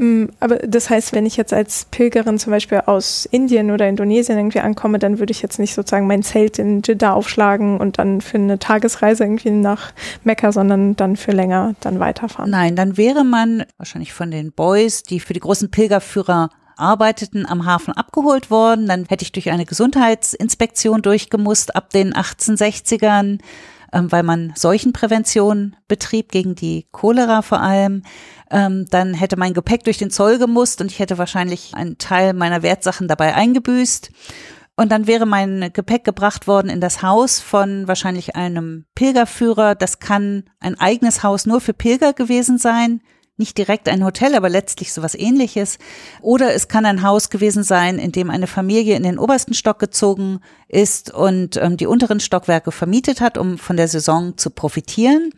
[0.00, 4.38] Mm, aber das heißt, wenn ich jetzt als Pilgerin zum Beispiel aus Indien oder Indonesien
[4.38, 8.22] irgendwie ankomme, dann würde ich jetzt nicht sozusagen mein Zelt in Jeddah aufschlagen und dann
[8.22, 9.92] für eine Tagesreise irgendwie nach
[10.24, 12.50] Mekka, sondern dann für länger dann weiterfahren.
[12.50, 17.66] Nein, dann wäre man wahrscheinlich von den Boys, die für die großen Pilgerführer arbeiteten, am
[17.66, 18.86] Hafen abgeholt worden.
[18.86, 23.38] Dann hätte ich durch eine Gesundheitsinspektion durchgemusst ab den 1860ern
[23.92, 28.02] ähm, weil man Seuchenprävention betrieb, gegen die Cholera vor allem.
[28.50, 32.32] Ähm, dann hätte mein Gepäck durch den Zoll gemusst und ich hätte wahrscheinlich einen Teil
[32.32, 34.10] meiner Wertsachen dabei eingebüßt.
[34.76, 39.74] Und dann wäre mein Gepäck gebracht worden in das Haus von wahrscheinlich einem Pilgerführer.
[39.74, 43.02] Das kann ein eigenes Haus nur für Pilger gewesen sein
[43.40, 45.78] nicht direkt ein Hotel, aber letztlich sowas ähnliches.
[46.20, 49.80] Oder es kann ein Haus gewesen sein, in dem eine Familie in den obersten Stock
[49.80, 50.38] gezogen
[50.68, 55.32] ist und ähm, die unteren Stockwerke vermietet hat, um von der Saison zu profitieren.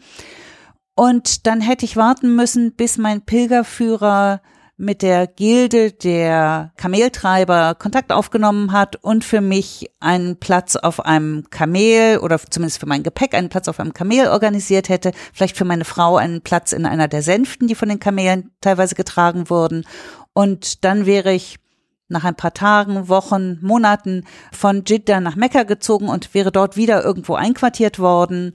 [0.94, 4.42] Und dann hätte ich warten müssen, bis mein Pilgerführer
[4.82, 11.48] mit der Gilde der Kameltreiber Kontakt aufgenommen hat und für mich einen Platz auf einem
[11.50, 15.64] Kamel oder zumindest für mein Gepäck einen Platz auf einem Kamel organisiert hätte, vielleicht für
[15.64, 19.86] meine Frau einen Platz in einer der Sänften, die von den Kamelen teilweise getragen wurden.
[20.32, 21.60] Und dann wäre ich
[22.08, 27.04] nach ein paar Tagen, Wochen, Monaten von Jeddah nach Mekka gezogen und wäre dort wieder
[27.04, 28.50] irgendwo einquartiert worden,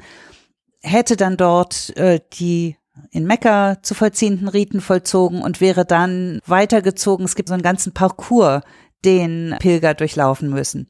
[0.82, 2.76] hätte dann dort äh, die
[3.12, 7.26] in Mekka zu vollziehenden Riten vollzogen und wäre dann weitergezogen.
[7.26, 8.62] Es gibt so einen ganzen Parcours,
[9.06, 10.88] den Pilger durchlaufen müssen.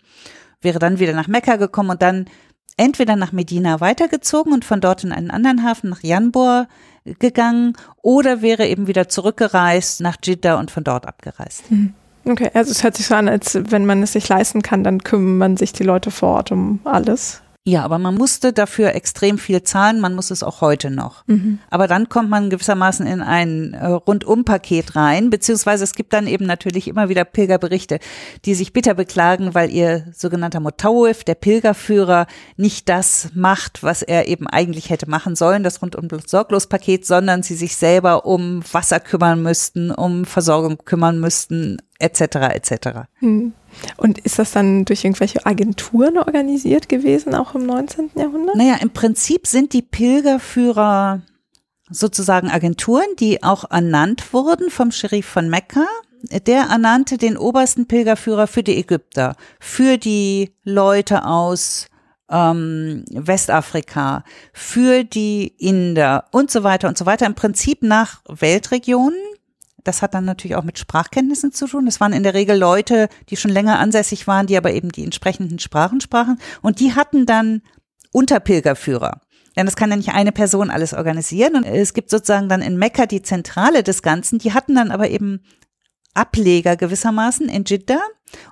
[0.62, 2.26] Wäre dann wieder nach Mekka gekommen und dann
[2.78, 6.68] entweder nach Medina weitergezogen und von dort in einen anderen Hafen nach Janbor
[7.20, 11.70] gegangen oder wäre eben wieder zurückgereist nach Jeddah und von dort abgereist.
[11.72, 11.94] Mhm.
[12.26, 15.04] Okay, also es hört sich so an, als wenn man es sich leisten kann, dann
[15.04, 17.42] kümmern sich die Leute vor Ort um alles.
[17.68, 21.28] Ja, aber man musste dafür extrem viel zahlen, man muss es auch heute noch.
[21.28, 21.60] Mhm.
[21.70, 26.46] Aber dann kommt man gewissermaßen in ein äh, Rundum-Paket rein, beziehungsweise es gibt dann eben
[26.46, 28.00] natürlich immer wieder Pilgerberichte,
[28.46, 34.30] die sich bitter beklagen, weil ihr sogenannter Motawif, der Pilgerführer, nicht das macht, was er
[34.30, 39.92] eben eigentlich hätte machen sollen, das Rundum-Sorglos-Paket, sondern sie sich selber um Wasser kümmern müssten,
[39.92, 42.22] um Versorgung kümmern müssten, etc.
[42.54, 42.88] etc.
[43.20, 43.52] Mhm.
[43.98, 48.12] Und ist das dann durch irgendwelche Agenturen organisiert gewesen, auch im 19.
[48.16, 48.56] Jahrhundert?
[48.56, 51.22] Naja, im Prinzip sind die Pilgerführer
[51.90, 55.86] sozusagen Agenturen, die auch ernannt wurden vom Scherif von Mekka.
[56.46, 61.88] Der ernannte den obersten Pilgerführer für die Ägypter, für die Leute aus
[62.30, 67.26] ähm, Westafrika, für die Inder und so weiter und so weiter.
[67.26, 69.20] Im Prinzip nach Weltregionen
[69.88, 71.86] das hat dann natürlich auch mit Sprachkenntnissen zu tun.
[71.86, 75.04] Das waren in der Regel Leute, die schon länger ansässig waren, die aber eben die
[75.04, 76.40] entsprechenden Sprachen sprachen.
[76.62, 77.62] Und die hatten dann
[78.12, 79.22] Unterpilgerführer.
[79.56, 81.56] Denn es kann ja nicht eine Person alles organisieren.
[81.56, 84.40] Und es gibt sozusagen dann in Mekka die Zentrale des Ganzen.
[84.40, 85.42] Die hatten dann aber eben
[86.14, 88.02] Ableger gewissermaßen in Jeddah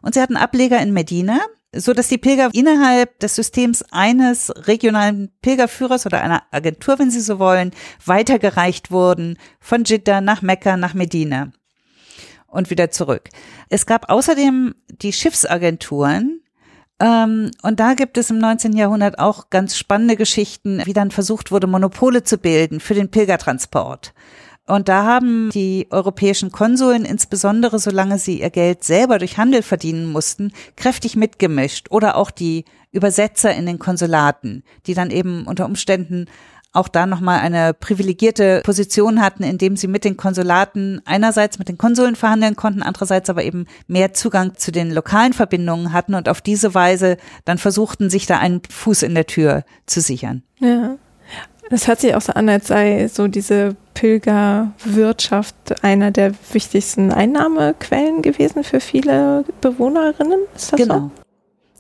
[0.02, 1.40] und sie hatten Ableger in Medina
[1.76, 7.22] so dass die Pilger innerhalb des Systems eines regionalen Pilgerführers oder einer Agentur, wenn Sie
[7.22, 7.72] so wollen,
[8.06, 11.52] weitergereicht wurden von Jeddah nach Mekka, nach Medina
[12.48, 13.30] und wieder zurück.
[13.70, 16.42] Es gab außerdem die Schiffsagenturen,
[17.00, 18.74] ähm, und da gibt es im 19.
[18.74, 24.14] Jahrhundert auch ganz spannende Geschichten, wie dann versucht wurde, Monopole zu bilden für den Pilgertransport.
[24.68, 30.12] Und da haben die europäischen Konsuln, insbesondere solange sie ihr Geld selber durch Handel verdienen
[30.12, 31.88] mussten, kräftig mitgemischt.
[31.92, 36.26] Oder auch die Übersetzer in den Konsulaten, die dann eben unter Umständen
[36.76, 41.78] auch da nochmal eine privilegierte Position hatten, indem sie mit den Konsulaten einerseits mit den
[41.78, 46.42] Konsuln verhandeln konnten, andererseits aber eben mehr Zugang zu den lokalen Verbindungen hatten und auf
[46.42, 50.44] diese Weise dann versuchten, sich da einen Fuß in der Tür zu sichern.
[50.60, 50.98] Ja.
[51.70, 58.22] Es hört sich auch so an, als sei so diese Pilgerwirtschaft einer der wichtigsten Einnahmequellen
[58.22, 60.42] gewesen für viele Bewohnerinnen.
[60.56, 61.00] Ist das genau.
[61.00, 61.12] So?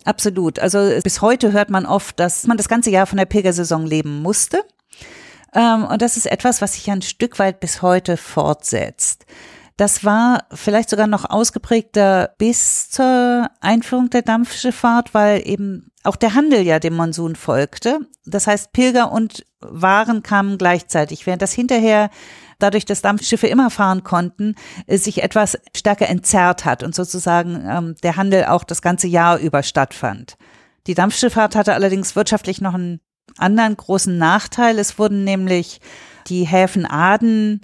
[0.06, 0.60] Absolut.
[0.60, 4.22] Also bis heute hört man oft, dass man das ganze Jahr von der Pilgersaison leben
[4.22, 4.64] musste.
[5.54, 9.26] Ähm, und das ist etwas, was sich ein Stück weit bis heute fortsetzt.
[9.78, 16.34] Das war vielleicht sogar noch ausgeprägter bis zur Einführung der Dampfschifffahrt, weil eben auch der
[16.34, 18.00] Handel ja dem Monsun folgte.
[18.26, 22.10] Das heißt, Pilger und Waren kamen gleichzeitig, während das hinterher
[22.60, 24.56] dadurch, dass Dampfschiffe immer fahren konnten,
[24.88, 29.62] sich etwas stärker entzerrt hat und sozusagen ähm, der Handel auch das ganze Jahr über
[29.64, 30.38] stattfand.
[30.88, 33.02] Die Dampfschifffahrt hatte allerdings wirtschaftlich noch einen
[33.38, 34.80] anderen großen Nachteil.
[34.80, 35.82] Es wurden nämlich
[36.28, 37.62] die Häfen Aden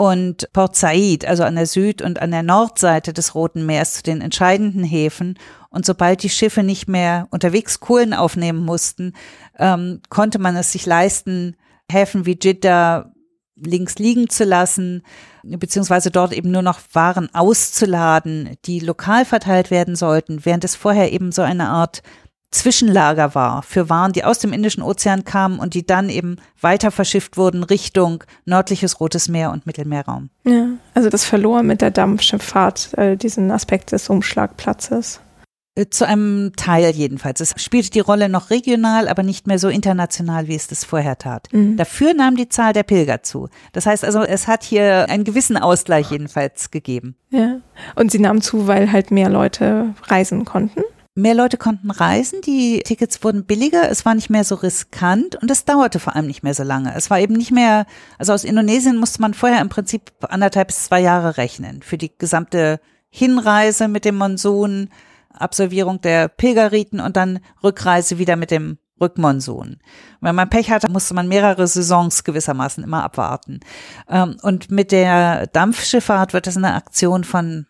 [0.00, 4.02] und Port Said, also an der Süd- und an der Nordseite des Roten Meeres, zu
[4.02, 5.38] den entscheidenden Häfen.
[5.68, 9.12] Und sobald die Schiffe nicht mehr unterwegs Kohlen aufnehmen mussten,
[9.58, 11.54] ähm, konnte man es sich leisten,
[11.92, 13.12] Häfen wie Jeddah
[13.56, 15.02] links liegen zu lassen,
[15.42, 21.12] beziehungsweise dort eben nur noch Waren auszuladen, die lokal verteilt werden sollten, während es vorher
[21.12, 22.02] eben so eine Art
[22.50, 26.90] Zwischenlager war für Waren, die aus dem Indischen Ozean kamen und die dann eben weiter
[26.90, 30.30] verschifft wurden Richtung nördliches Rotes Meer und Mittelmeerraum.
[30.44, 35.20] Ja, also das verlor mit der Dampfschifffahrt äh, diesen Aspekt des Umschlagplatzes.
[35.76, 37.40] Äh, zu einem Teil jedenfalls.
[37.40, 41.18] Es spielte die Rolle noch regional, aber nicht mehr so international, wie es das vorher
[41.18, 41.48] tat.
[41.52, 41.76] Mhm.
[41.76, 43.48] Dafür nahm die Zahl der Pilger zu.
[43.72, 47.14] Das heißt also, es hat hier einen gewissen Ausgleich jedenfalls gegeben.
[47.30, 47.60] Ja.
[47.94, 50.82] Und sie nahm zu, weil halt mehr Leute reisen konnten?
[51.20, 55.50] Mehr Leute konnten reisen, die Tickets wurden billiger, es war nicht mehr so riskant und
[55.50, 56.94] es dauerte vor allem nicht mehr so lange.
[56.96, 57.84] Es war eben nicht mehr,
[58.16, 62.10] also aus Indonesien musste man vorher im Prinzip anderthalb bis zwei Jahre rechnen für die
[62.16, 64.88] gesamte Hinreise mit dem Monsun,
[65.30, 69.78] Absolvierung der Pilgerriten und dann Rückreise wieder mit dem Rückmonsun.
[70.22, 73.60] Wenn man Pech hatte, musste man mehrere Saisons gewissermaßen immer abwarten.
[74.08, 77.66] Ähm, und mit der Dampfschifffahrt wird das eine Aktion von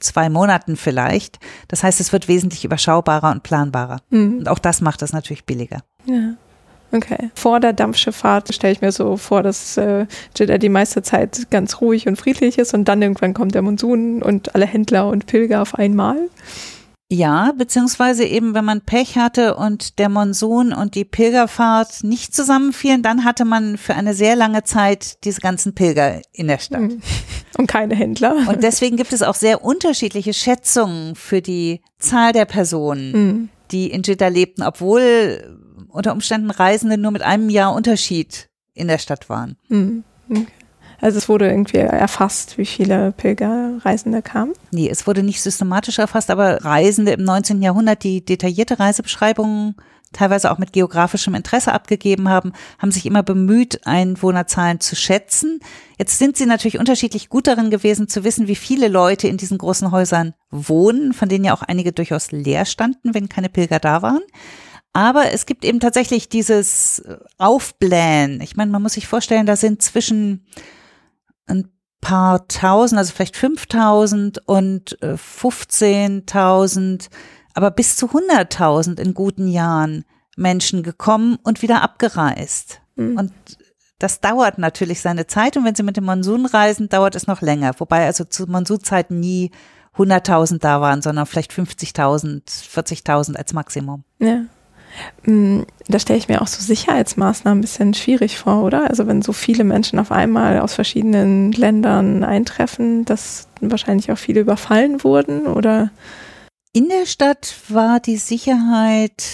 [0.00, 1.38] zwei Monaten vielleicht.
[1.68, 4.00] Das heißt, es wird wesentlich überschaubarer und planbarer.
[4.10, 4.38] Mhm.
[4.38, 5.80] Und auch das macht es natürlich billiger.
[6.04, 6.34] Ja.
[6.92, 7.30] Okay.
[7.34, 11.80] Vor der Dampfschifffahrt stelle ich mir so vor, dass äh, Jeddah die meiste Zeit ganz
[11.80, 15.62] ruhig und friedlich ist und dann irgendwann kommt der Monsun und alle Händler und Pilger
[15.62, 16.16] auf einmal.
[17.08, 23.02] Ja, beziehungsweise eben, wenn man Pech hatte und der Monsun und die Pilgerfahrt nicht zusammenfielen,
[23.02, 26.80] dann hatte man für eine sehr lange Zeit diese ganzen Pilger in der Stadt.
[26.80, 27.00] Mhm.
[27.58, 28.36] Und keine Händler.
[28.48, 33.48] Und deswegen gibt es auch sehr unterschiedliche Schätzungen für die Zahl der Personen, mhm.
[33.70, 35.56] die in Jeddah lebten, obwohl
[35.88, 39.56] unter Umständen Reisende nur mit einem Jahr Unterschied in der Stadt waren.
[39.68, 40.04] Mhm.
[40.28, 40.46] Okay.
[41.00, 44.54] Also es wurde irgendwie erfasst, wie viele Pilgerreisende kamen?
[44.70, 47.62] Nee, es wurde nicht systematisch erfasst, aber Reisende im 19.
[47.62, 49.76] Jahrhundert, die detaillierte Reisebeschreibungen
[50.12, 55.60] teilweise auch mit geografischem Interesse abgegeben haben, haben sich immer bemüht, Einwohnerzahlen zu schätzen.
[55.98, 59.58] Jetzt sind sie natürlich unterschiedlich gut darin gewesen, zu wissen, wie viele Leute in diesen
[59.58, 64.02] großen Häusern wohnen, von denen ja auch einige durchaus leer standen, wenn keine Pilger da
[64.02, 64.22] waren.
[64.92, 67.02] Aber es gibt eben tatsächlich dieses
[67.36, 68.40] Aufblähen.
[68.40, 70.46] Ich meine, man muss sich vorstellen, da sind zwischen
[71.46, 71.68] ein
[72.00, 77.08] paar tausend, also vielleicht 5000 und 15.000, äh,
[77.54, 80.04] aber bis zu 100.000 in guten Jahren
[80.36, 82.82] Menschen gekommen und wieder abgereist.
[82.96, 83.18] Mhm.
[83.18, 83.32] Und
[83.98, 87.40] das dauert natürlich seine Zeit und wenn Sie mit dem Monsun reisen, dauert es noch
[87.40, 87.72] länger.
[87.78, 89.50] Wobei also zu Monsunzeiten nie
[89.96, 94.04] 100.000 da waren, sondern vielleicht 50.000, 40.000 als Maximum.
[94.18, 94.44] Ja.
[95.24, 98.88] Mm, da stelle ich mir auch so Sicherheitsmaßnahmen ein bisschen schwierig vor, oder?
[98.88, 104.40] Also wenn so viele Menschen auf einmal aus verschiedenen Ländern eintreffen, dass wahrscheinlich auch viele
[104.40, 105.90] überfallen wurden, oder?
[106.72, 109.24] In der Stadt war die Sicherheit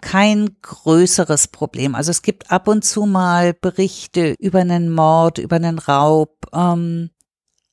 [0.00, 1.94] kein größeres Problem.
[1.94, 7.10] Also es gibt ab und zu mal Berichte über einen Mord, über einen Raub, ähm,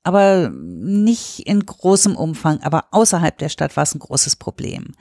[0.04, 2.62] aber nicht in großem Umfang.
[2.64, 4.94] Aber außerhalb der Stadt war es ein großes Problem.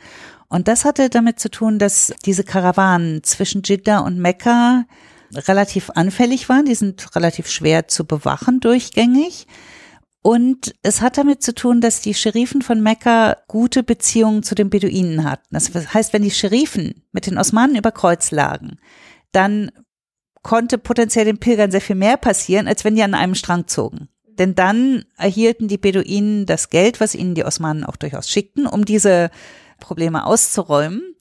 [0.50, 4.84] Und das hatte damit zu tun, dass diese Karawanen zwischen Jeddah und Mekka
[5.32, 6.66] relativ anfällig waren.
[6.66, 9.46] Die sind relativ schwer zu bewachen durchgängig.
[10.22, 14.68] Und es hat damit zu tun, dass die Scherifen von Mekka gute Beziehungen zu den
[14.68, 15.46] Beduinen hatten.
[15.50, 18.78] Das heißt, wenn die Scherifen mit den Osmanen über Kreuz lagen,
[19.32, 19.70] dann
[20.42, 24.08] konnte potenziell den Pilgern sehr viel mehr passieren, als wenn die an einem Strang zogen.
[24.26, 28.84] Denn dann erhielten die Beduinen das Geld, was ihnen die Osmanen auch durchaus schickten, um
[28.84, 29.30] diese
[29.80, 31.16] Probleme auszuräumen.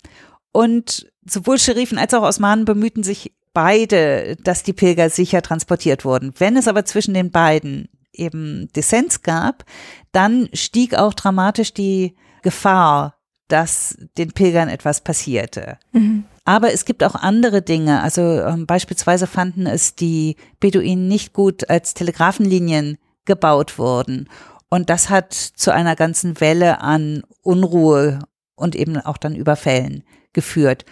[0.51, 6.33] Und sowohl Scherifen als auch Osmanen bemühten sich beide, dass die Pilger sicher transportiert wurden.
[6.37, 9.65] Wenn es aber zwischen den beiden eben Dissens gab,
[10.11, 13.15] dann stieg auch dramatisch die Gefahr,
[13.47, 15.77] dass den Pilgern etwas passierte.
[15.91, 16.25] Mhm.
[16.45, 18.01] Aber es gibt auch andere Dinge.
[18.01, 24.29] Also ähm, beispielsweise fanden es die Beduinen nicht gut, als Telegrafenlinien gebaut wurden.
[24.69, 28.19] Und das hat zu einer ganzen Welle an Unruhe
[28.59, 30.03] und eben auch dann Überfällen
[30.33, 30.85] geführt.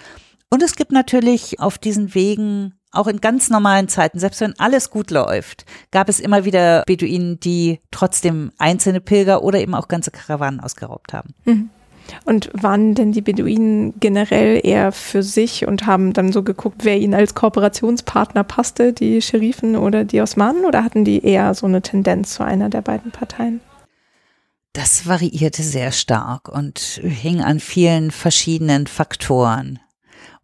[0.49, 4.89] Und es gibt natürlich auf diesen Wegen auch in ganz normalen Zeiten, selbst wenn alles
[4.89, 10.11] gut läuft, gab es immer wieder Beduinen, die trotzdem einzelne Pilger oder eben auch ganze
[10.11, 11.33] Karawanen ausgeraubt haben.
[11.45, 11.69] Mhm.
[12.23, 16.97] Und waren denn die Beduinen generell eher für sich und haben dann so geguckt, wer
[16.97, 21.81] ihnen als Kooperationspartner passte, die Scherifen oder die Osmanen, oder hatten die eher so eine
[21.81, 23.59] Tendenz zu einer der beiden Parteien?
[24.77, 29.79] Das variierte sehr stark und hing an vielen verschiedenen Faktoren.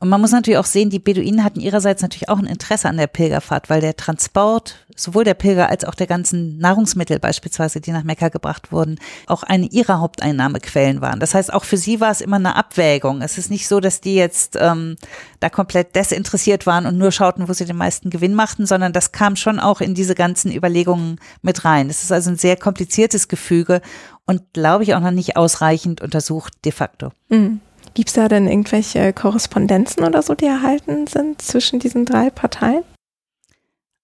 [0.03, 2.97] Und man muss natürlich auch sehen, die Beduinen hatten ihrerseits natürlich auch ein Interesse an
[2.97, 7.93] der Pilgerfahrt, weil der Transport sowohl der Pilger als auch der ganzen Nahrungsmittel beispielsweise, die
[7.93, 11.21] nach Mekka gebracht wurden, auch eine ihrer Haupteinnahmequellen waren.
[11.21, 13.21] Das heißt, auch für sie war es immer eine Abwägung.
[13.21, 14.97] Es ist nicht so, dass die jetzt ähm,
[15.39, 19.13] da komplett desinteressiert waren und nur schauten, wo sie den meisten Gewinn machten, sondern das
[19.13, 21.89] kam schon auch in diese ganzen Überlegungen mit rein.
[21.89, 23.79] Es ist also ein sehr kompliziertes Gefüge
[24.25, 27.13] und glaube ich auch noch nicht ausreichend untersucht de facto.
[27.29, 27.61] Mhm.
[27.93, 32.83] Gibt es da denn irgendwelche Korrespondenzen oder so, die erhalten sind zwischen diesen drei Parteien?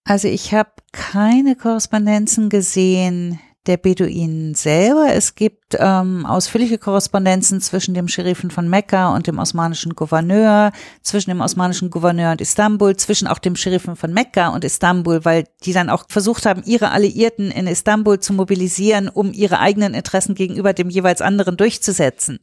[0.04, 5.14] Also ich habe keine Korrespondenzen gesehen der Beduinen selber.
[5.14, 10.72] Es gibt ähm, ausführliche Korrespondenzen zwischen dem Scherifen von Mekka und dem osmanischen Gouverneur,
[11.04, 15.44] zwischen dem osmanischen Gouverneur und Istanbul, zwischen auch dem Scherifen von Mekka und Istanbul, weil
[15.66, 20.34] die dann auch versucht haben, ihre Alliierten in Istanbul zu mobilisieren, um ihre eigenen Interessen
[20.34, 22.40] gegenüber dem jeweils anderen durchzusetzen.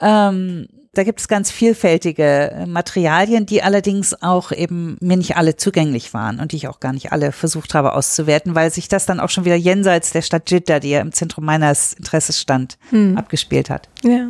[0.00, 0.66] Ähm,
[0.96, 6.40] da gibt es ganz vielfältige Materialien, die allerdings auch eben mir nicht alle zugänglich waren
[6.40, 9.28] und die ich auch gar nicht alle versucht habe auszuwerten, weil sich das dann auch
[9.28, 13.18] schon wieder jenseits der Stadt Jeddah, die ja im Zentrum meines Interesses stand, hm.
[13.18, 13.88] abgespielt hat.
[14.02, 14.28] Ja.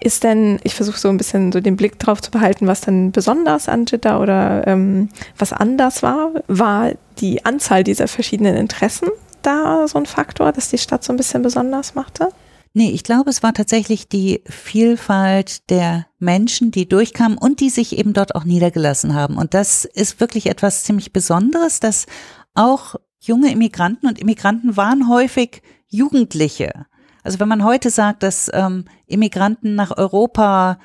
[0.00, 3.12] Ist denn, ich versuche so ein bisschen so den Blick drauf zu behalten, was denn
[3.12, 9.08] besonders an Jeddah oder ähm, was anders war, war die Anzahl dieser verschiedenen Interessen
[9.42, 12.30] da so ein Faktor, dass die Stadt so ein bisschen besonders machte?
[12.74, 17.98] Nee, ich glaube, es war tatsächlich die Vielfalt der Menschen, die durchkamen und die sich
[17.98, 19.36] eben dort auch niedergelassen haben.
[19.36, 22.06] Und das ist wirklich etwas ziemlich Besonderes, dass
[22.54, 26.86] auch junge Immigranten und Immigranten waren häufig Jugendliche.
[27.22, 30.78] Also wenn man heute sagt, dass ähm, Immigranten nach Europa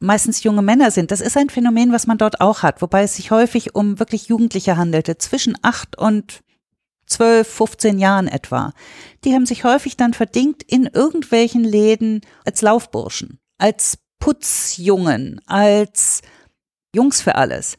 [0.00, 1.10] meistens junge Männer sind.
[1.10, 4.28] Das ist ein Phänomen, was man dort auch hat, wobei es sich häufig um wirklich
[4.28, 6.40] Jugendliche handelte, zwischen acht und
[7.10, 8.72] 12, 15 Jahren etwa.
[9.24, 16.22] Die haben sich häufig dann verdingt in irgendwelchen Läden als Laufburschen, als Putzjungen, als
[16.94, 17.76] Jungs für alles.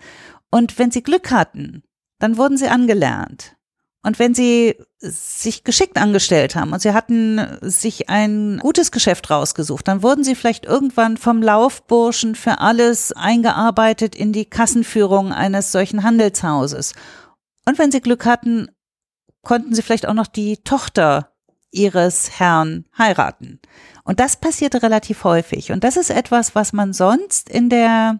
[0.52, 1.84] Und wenn sie Glück hatten,
[2.20, 3.56] dann wurden sie angelernt.
[4.04, 9.88] Und wenn sie sich geschickt angestellt haben und sie hatten sich ein gutes Geschäft rausgesucht,
[9.88, 16.04] dann wurden sie vielleicht irgendwann vom Laufburschen für alles eingearbeitet in die Kassenführung eines solchen
[16.04, 16.94] Handelshauses.
[17.68, 18.70] Und wenn sie Glück hatten,
[19.44, 21.32] konnten sie vielleicht auch noch die Tochter
[21.72, 23.60] ihres Herrn heiraten.
[24.04, 25.72] Und das passierte relativ häufig.
[25.72, 28.20] Und das ist etwas, was man sonst in der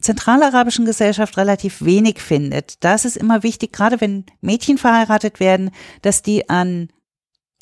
[0.00, 2.82] zentralarabischen Gesellschaft relativ wenig findet.
[2.84, 5.70] Das ist immer wichtig, gerade wenn Mädchen verheiratet werden,
[6.02, 6.88] dass die an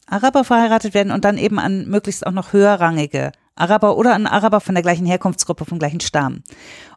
[0.07, 4.61] Araber verheiratet werden und dann eben an möglichst auch noch höherrangige Araber oder an Araber
[4.61, 6.43] von der gleichen Herkunftsgruppe, vom gleichen Stamm.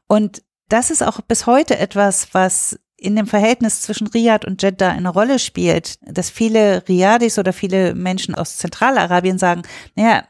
[0.07, 4.89] Und das ist auch bis heute etwas, was in dem Verhältnis zwischen Riyadh und Jeddah
[4.89, 9.61] eine Rolle spielt, dass viele Riyadis oder viele Menschen aus Zentralarabien sagen,
[9.95, 10.23] naja,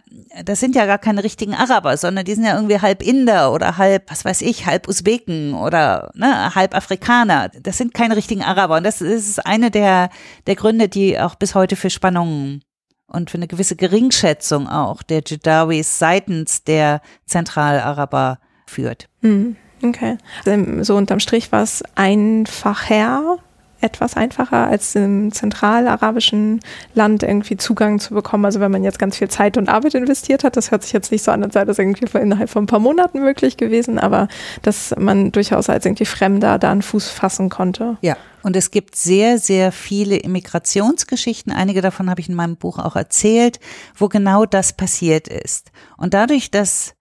[0.44, 3.78] das sind ja gar keine richtigen Araber, sondern die sind ja irgendwie halb Inder oder
[3.78, 7.50] halb, was weiß ich, halb Usbeken oder ne, halb Afrikaner.
[7.62, 8.78] Das sind keine richtigen Araber.
[8.78, 10.10] Und das ist eine der,
[10.46, 12.64] der Gründe, die auch bis heute für Spannungen
[13.08, 19.08] und für eine gewisse Geringschätzung auch der Jedawis seitens der Zentralaraber führt.
[19.22, 19.56] Mhm.
[19.84, 20.18] Okay.
[20.46, 23.38] Also so unterm Strich war es einfacher,
[23.80, 26.62] etwas einfacher als im zentralarabischen
[26.96, 28.46] Land irgendwie Zugang zu bekommen.
[28.46, 31.12] Also wenn man jetzt ganz viel Zeit und Arbeit investiert hat, das hört sich jetzt
[31.12, 34.28] nicht so an, als sei das irgendwie innerhalb von ein paar Monaten möglich gewesen, aber
[34.64, 37.98] dass man durchaus als irgendwie Fremder da einen Fuß fassen konnte.
[38.02, 38.18] Ja.
[38.42, 41.52] Und es gibt sehr, sehr viele Immigrationsgeschichten.
[41.52, 43.60] Einige davon habe ich in meinem Buch auch erzählt,
[43.96, 45.72] wo genau das passiert ist.
[45.98, 46.94] Und dadurch, dass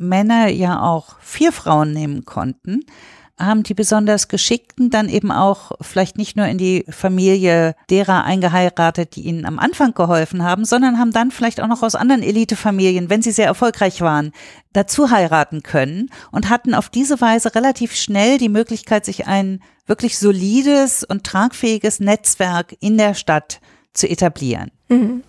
[0.00, 2.80] Männer ja auch vier Frauen nehmen konnten,
[3.38, 9.16] haben die besonders Geschickten dann eben auch vielleicht nicht nur in die Familie derer eingeheiratet,
[9.16, 13.08] die ihnen am Anfang geholfen haben, sondern haben dann vielleicht auch noch aus anderen Elitefamilien,
[13.08, 14.32] wenn sie sehr erfolgreich waren,
[14.72, 20.18] dazu heiraten können und hatten auf diese Weise relativ schnell die Möglichkeit, sich ein wirklich
[20.18, 23.60] solides und tragfähiges Netzwerk in der Stadt
[23.94, 24.70] zu etablieren.
[24.88, 25.22] Mhm.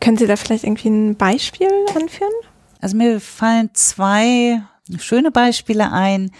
[0.00, 2.32] Können Sie da vielleicht irgendwie ein Beispiel anführen?
[2.84, 4.60] Also mir fallen zwei
[4.98, 6.32] schöne Beispiele ein.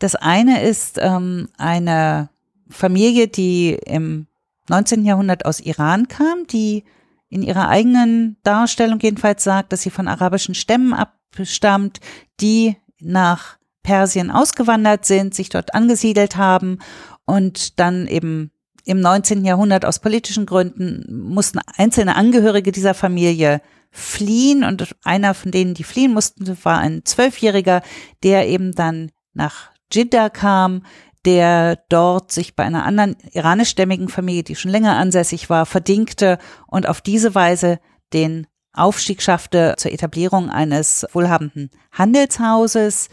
[0.00, 2.28] Das eine ist ähm, eine
[2.68, 4.26] Familie, die im
[4.68, 5.04] 19.
[5.04, 6.82] Jahrhundert aus Iran kam, die
[7.28, 12.00] in ihrer eigenen Darstellung jedenfalls sagt, dass sie von arabischen Stämmen abstammt,
[12.40, 16.80] die nach Persien ausgewandert sind, sich dort angesiedelt haben
[17.26, 18.50] und dann eben
[18.84, 19.44] im 19.
[19.44, 23.60] Jahrhundert aus politischen Gründen mussten einzelne Angehörige dieser Familie
[23.92, 27.82] fliehen und einer von denen, die fliehen mussten, war ein Zwölfjähriger,
[28.22, 30.84] der eben dann nach Jeddah kam,
[31.24, 36.88] der dort sich bei einer anderen iranischstämmigen Familie, die schon länger ansässig war, verdingte und
[36.88, 37.78] auf diese Weise
[38.12, 43.08] den Aufstieg schaffte zur Etablierung eines wohlhabenden Handelshauses,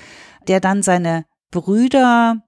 [0.47, 2.41] der dann seine Brüder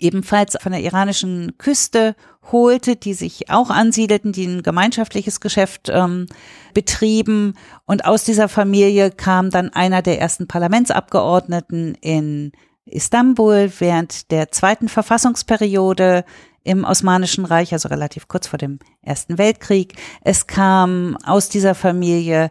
[0.00, 2.16] ebenfalls von der iranischen Küste
[2.52, 6.26] holte, die sich auch ansiedelten, die ein gemeinschaftliches Geschäft ähm,
[6.74, 7.54] betrieben.
[7.86, 12.52] Und aus dieser Familie kam dann einer der ersten Parlamentsabgeordneten in
[12.86, 16.24] Istanbul während der zweiten Verfassungsperiode
[16.64, 19.94] im Osmanischen Reich, also relativ kurz vor dem Ersten Weltkrieg.
[20.22, 22.50] Es kam aus dieser Familie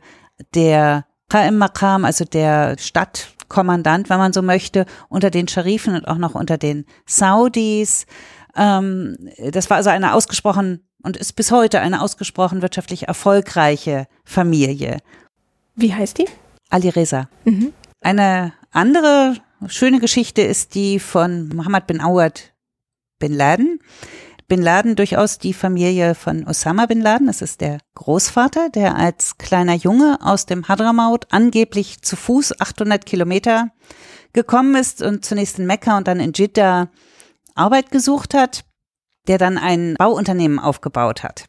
[0.53, 2.75] der Qa'im Maqam, also der
[3.53, 8.05] Stadtkommandant, wenn man so möchte, unter den Scharifen und auch noch unter den Saudis.
[8.55, 14.97] Ähm, das war also eine ausgesprochen und ist bis heute eine ausgesprochen wirtschaftlich erfolgreiche Familie.
[15.75, 16.27] Wie heißt die?
[16.69, 17.29] Ali Reza.
[17.45, 17.73] Mhm.
[18.01, 19.35] Eine andere
[19.67, 22.53] schöne Geschichte ist die von Mohammed bin Awad
[23.19, 23.79] bin Laden.
[24.53, 27.25] Bin Laden durchaus die Familie von Osama bin Laden.
[27.25, 33.03] Das ist der Großvater, der als kleiner Junge aus dem Hadramaut angeblich zu Fuß 800
[33.03, 33.71] Kilometer
[34.31, 36.89] gekommen ist und zunächst in Mekka und dann in Jeddah
[37.55, 38.63] Arbeit gesucht hat,
[39.27, 41.45] der dann ein Bauunternehmen aufgebaut hat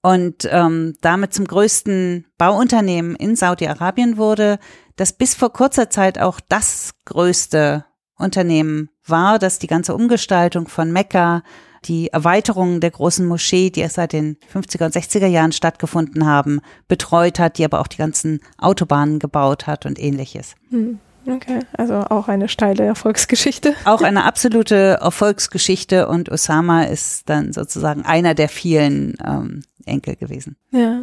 [0.00, 4.60] und ähm, damit zum größten Bauunternehmen in Saudi-Arabien wurde,
[4.94, 10.92] das bis vor kurzer Zeit auch das größte Unternehmen war, das die ganze Umgestaltung von
[10.92, 11.42] Mekka,
[11.88, 16.60] die Erweiterungen der großen Moschee, die erst seit den 50er und 60er Jahren stattgefunden haben,
[16.88, 20.54] betreut hat, die aber auch die ganzen Autobahnen gebaut hat und ähnliches.
[20.70, 20.98] Hm.
[21.28, 23.74] Okay, also auch eine steile Erfolgsgeschichte.
[23.84, 30.56] Auch eine absolute Erfolgsgeschichte und Osama ist dann sozusagen einer der vielen ähm, Enkel gewesen.
[30.70, 31.02] Ja.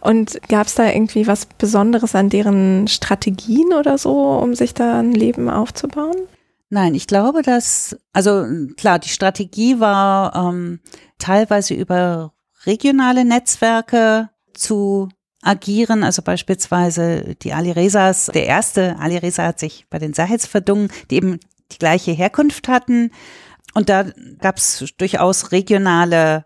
[0.00, 4.98] Und gab es da irgendwie was Besonderes an deren Strategien oder so, um sich da
[4.98, 6.16] ein Leben aufzubauen?
[6.70, 8.46] Nein, ich glaube, dass, also
[8.76, 10.78] klar, die Strategie war ähm,
[11.18, 12.32] teilweise über
[12.64, 15.08] regionale Netzwerke zu
[15.42, 16.04] agieren.
[16.04, 20.88] Also beispielsweise die Ali Rezas, der erste Ali Reza hat sich bei den Sahels verdungen,
[21.10, 21.40] die eben
[21.72, 23.10] die gleiche Herkunft hatten.
[23.74, 24.04] Und da
[24.38, 26.44] gab es durchaus regionale,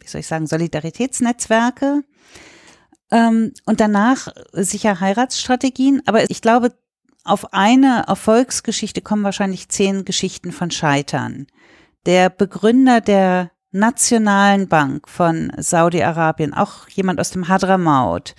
[0.00, 2.02] wie soll ich sagen, Solidaritätsnetzwerke.
[3.12, 6.02] Ähm, und danach sicher Heiratsstrategien.
[6.06, 6.72] Aber ich glaube,
[7.24, 11.46] auf eine Erfolgsgeschichte kommen wahrscheinlich zehn Geschichten von Scheitern.
[12.06, 18.34] Der Begründer der Nationalen Bank von Saudi-Arabien, auch jemand aus dem Hadramaut,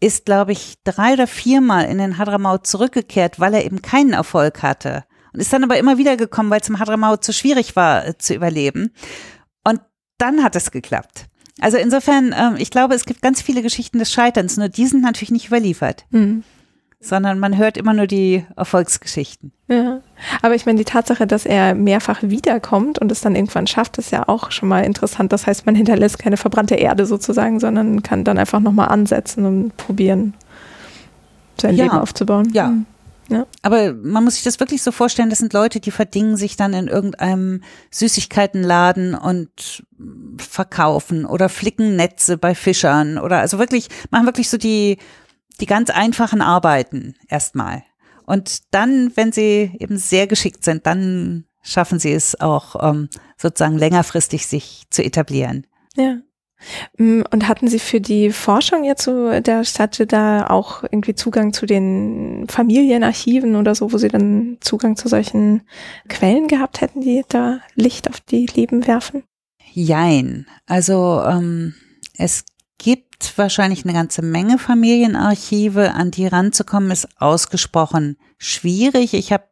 [0.00, 4.62] ist, glaube ich, drei oder viermal in den Hadramaut zurückgekehrt, weil er eben keinen Erfolg
[4.62, 5.04] hatte.
[5.32, 8.18] Und ist dann aber immer wieder gekommen, weil es im Hadramaut zu schwierig war äh,
[8.18, 8.92] zu überleben.
[9.64, 9.80] Und
[10.18, 11.26] dann hat es geklappt.
[11.60, 15.02] Also insofern, äh, ich glaube, es gibt ganz viele Geschichten des Scheiterns, nur die sind
[15.02, 16.04] natürlich nicht überliefert.
[16.10, 16.44] Mhm
[17.02, 19.52] sondern man hört immer nur die Erfolgsgeschichten.
[19.68, 20.00] Ja,
[20.40, 24.12] aber ich meine, die Tatsache, dass er mehrfach wiederkommt und es dann irgendwann schafft, ist
[24.12, 25.32] ja auch schon mal interessant.
[25.32, 29.76] Das heißt, man hinterlässt keine verbrannte Erde sozusagen, sondern kann dann einfach nochmal ansetzen und
[29.76, 30.34] probieren,
[31.60, 31.84] sein ja.
[31.84, 32.50] Leben aufzubauen.
[32.52, 32.68] Ja.
[32.68, 32.86] Mhm.
[33.28, 33.46] Ja.
[33.62, 36.74] Aber man muss sich das wirklich so vorstellen, das sind Leute, die verdingen sich dann
[36.74, 39.84] in irgendeinem Süßigkeitenladen und
[40.36, 44.98] verkaufen oder flicken Netze bei Fischern oder also wirklich, machen wirklich so die
[45.62, 47.84] die ganz einfachen Arbeiten erstmal.
[48.26, 53.78] Und dann, wenn sie eben sehr geschickt sind, dann schaffen sie es auch ähm, sozusagen
[53.78, 55.66] längerfristig sich zu etablieren.
[55.96, 56.18] Ja.
[56.96, 61.52] Mm, und hatten Sie für die Forschung jetzt zu der Stadt da auch irgendwie Zugang
[61.52, 65.62] zu den Familienarchiven oder so, wo Sie dann Zugang zu solchen
[66.08, 69.22] Quellen gehabt hätten, die da Licht auf die Leben werfen?
[69.72, 70.46] Jein.
[70.66, 71.74] Also ähm,
[72.16, 72.44] es
[72.78, 79.14] gibt wahrscheinlich eine ganze Menge Familienarchive, an die ranzukommen ist ausgesprochen schwierig.
[79.14, 79.44] Ich habe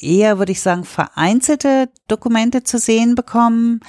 [0.00, 3.80] eher, würde ich sagen, vereinzelte Dokumente zu sehen bekommen.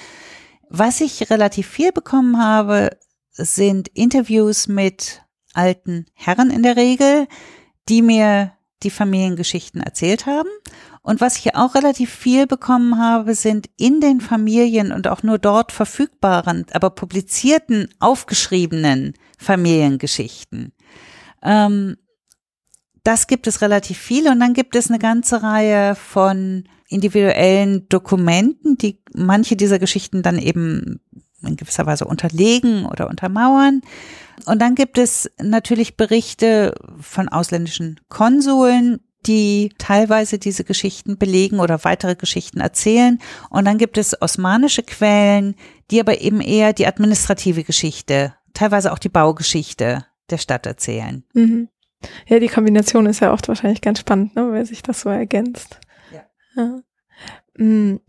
[0.69, 2.89] Was ich relativ viel bekommen habe,
[3.31, 5.23] sind Interviews mit
[5.53, 7.27] alten Herren in der Regel,
[7.87, 10.49] die mir die Familiengeschichten erzählt haben.
[11.01, 15.39] Und was ich auch relativ viel bekommen habe, sind in den Familien und auch nur
[15.39, 20.73] dort verfügbaren, aber publizierten, aufgeschriebenen Familiengeschichten.
[21.41, 21.97] Ähm,
[23.03, 28.77] das gibt es relativ viel und dann gibt es eine ganze Reihe von individuellen Dokumenten,
[28.77, 30.99] die manche dieser Geschichten dann eben
[31.41, 33.81] in gewisser Weise unterlegen oder untermauern.
[34.45, 41.83] Und dann gibt es natürlich Berichte von ausländischen Konsuln, die teilweise diese Geschichten belegen oder
[41.83, 43.19] weitere Geschichten erzählen.
[43.49, 45.55] Und dann gibt es osmanische Quellen,
[45.91, 51.24] die aber eben eher die administrative Geschichte, teilweise auch die Baugeschichte der Stadt erzählen.
[51.34, 51.70] Mhm.
[52.28, 55.80] Ja, die Kombination ist ja oft wahrscheinlich ganz spannend, ne, weil sich das so ergänzt.
[56.14, 56.24] Ja.
[56.56, 57.64] ja.
[57.64, 58.00] Mm.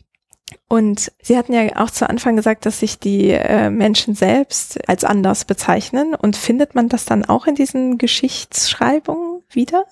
[0.69, 5.05] Und Sie hatten ja auch zu Anfang gesagt, dass sich die äh, Menschen selbst als
[5.05, 6.15] anders bezeichnen.
[6.15, 9.85] Und findet man das dann auch in diesen Geschichtsschreibungen wieder?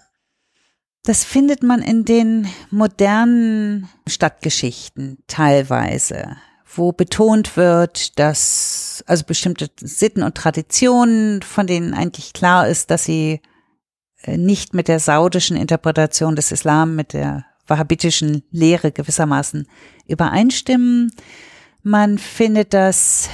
[1.05, 6.37] Das findet man in den modernen Stadtgeschichten teilweise,
[6.75, 13.05] wo betont wird, dass also bestimmte Sitten und Traditionen, von denen eigentlich klar ist, dass
[13.05, 13.41] sie
[14.23, 19.67] äh, nicht mit der saudischen Interpretation des Islam, mit der wahhabitischen Lehre gewissermaßen
[20.07, 21.13] übereinstimmen.
[21.83, 23.29] Man findet das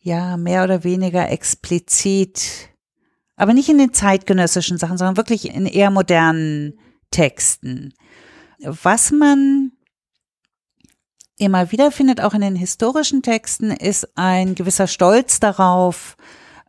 [0.00, 2.68] ja mehr oder weniger explizit,
[3.36, 6.78] aber nicht in den zeitgenössischen Sachen, sondern wirklich in eher modernen
[7.10, 7.92] Texten.
[8.60, 9.72] Was man
[11.38, 16.16] immer wieder findet, auch in den historischen Texten, ist ein gewisser Stolz darauf,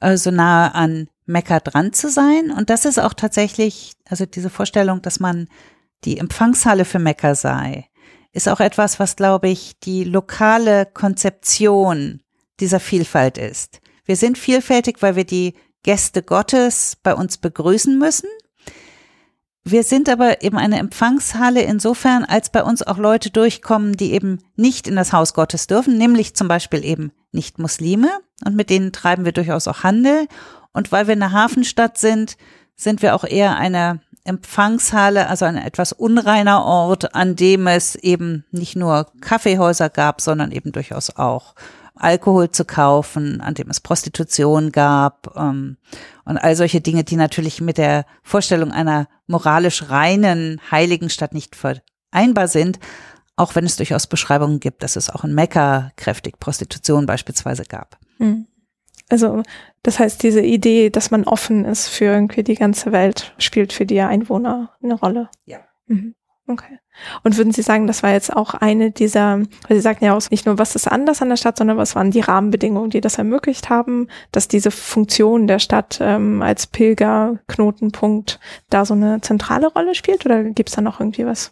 [0.02, 2.52] äh, so nahe an Mekka dran zu sein.
[2.52, 5.48] Und das ist auch tatsächlich, also diese Vorstellung, dass man
[6.04, 7.86] die Empfangshalle für Mekka sei,
[8.32, 12.22] ist auch etwas, was, glaube ich, die lokale Konzeption
[12.60, 13.82] dieser Vielfalt ist.
[14.06, 15.54] Wir sind vielfältig, weil wir die
[15.84, 18.30] Gäste Gottes bei uns begrüßen müssen.
[19.70, 24.40] Wir sind aber eben eine Empfangshalle insofern, als bei uns auch Leute durchkommen, die eben
[24.56, 28.08] nicht in das Haus Gottes dürfen, nämlich zum Beispiel eben nicht Muslime.
[28.46, 30.30] Und mit denen treiben wir durchaus auch Handel.
[30.72, 32.38] Und weil wir eine Hafenstadt sind,
[32.78, 38.46] sind wir auch eher eine Empfangshalle, also ein etwas unreiner Ort, an dem es eben
[38.52, 41.56] nicht nur Kaffeehäuser gab, sondern eben durchaus auch
[41.94, 45.76] Alkohol zu kaufen, an dem es Prostitution gab ähm,
[46.28, 51.56] und all solche Dinge, die natürlich mit der Vorstellung einer moralisch reinen, heiligen Stadt nicht
[51.56, 52.80] vereinbar sind,
[53.36, 57.98] auch wenn es durchaus Beschreibungen gibt, dass es auch in Mekka kräftig Prostitution beispielsweise gab.
[58.18, 58.48] Mhm.
[59.10, 59.44] Also
[59.84, 63.86] das heißt, diese Idee, dass man offen ist für irgendwie die ganze Welt, spielt für
[63.86, 65.30] die Einwohner eine Rolle.
[65.46, 65.60] Ja.
[65.86, 66.16] Mhm.
[66.50, 66.80] Okay.
[67.24, 70.30] Und würden Sie sagen, das war jetzt auch eine dieser, weil Sie sagten ja auch
[70.32, 73.18] nicht nur, was ist anders an der Stadt, sondern was waren die Rahmenbedingungen, die das
[73.18, 78.40] ermöglicht haben, dass diese Funktion der Stadt ähm, als Pilgerknotenpunkt
[78.70, 80.26] da so eine zentrale Rolle spielt?
[80.26, 81.52] Oder gibt es da noch irgendwie was?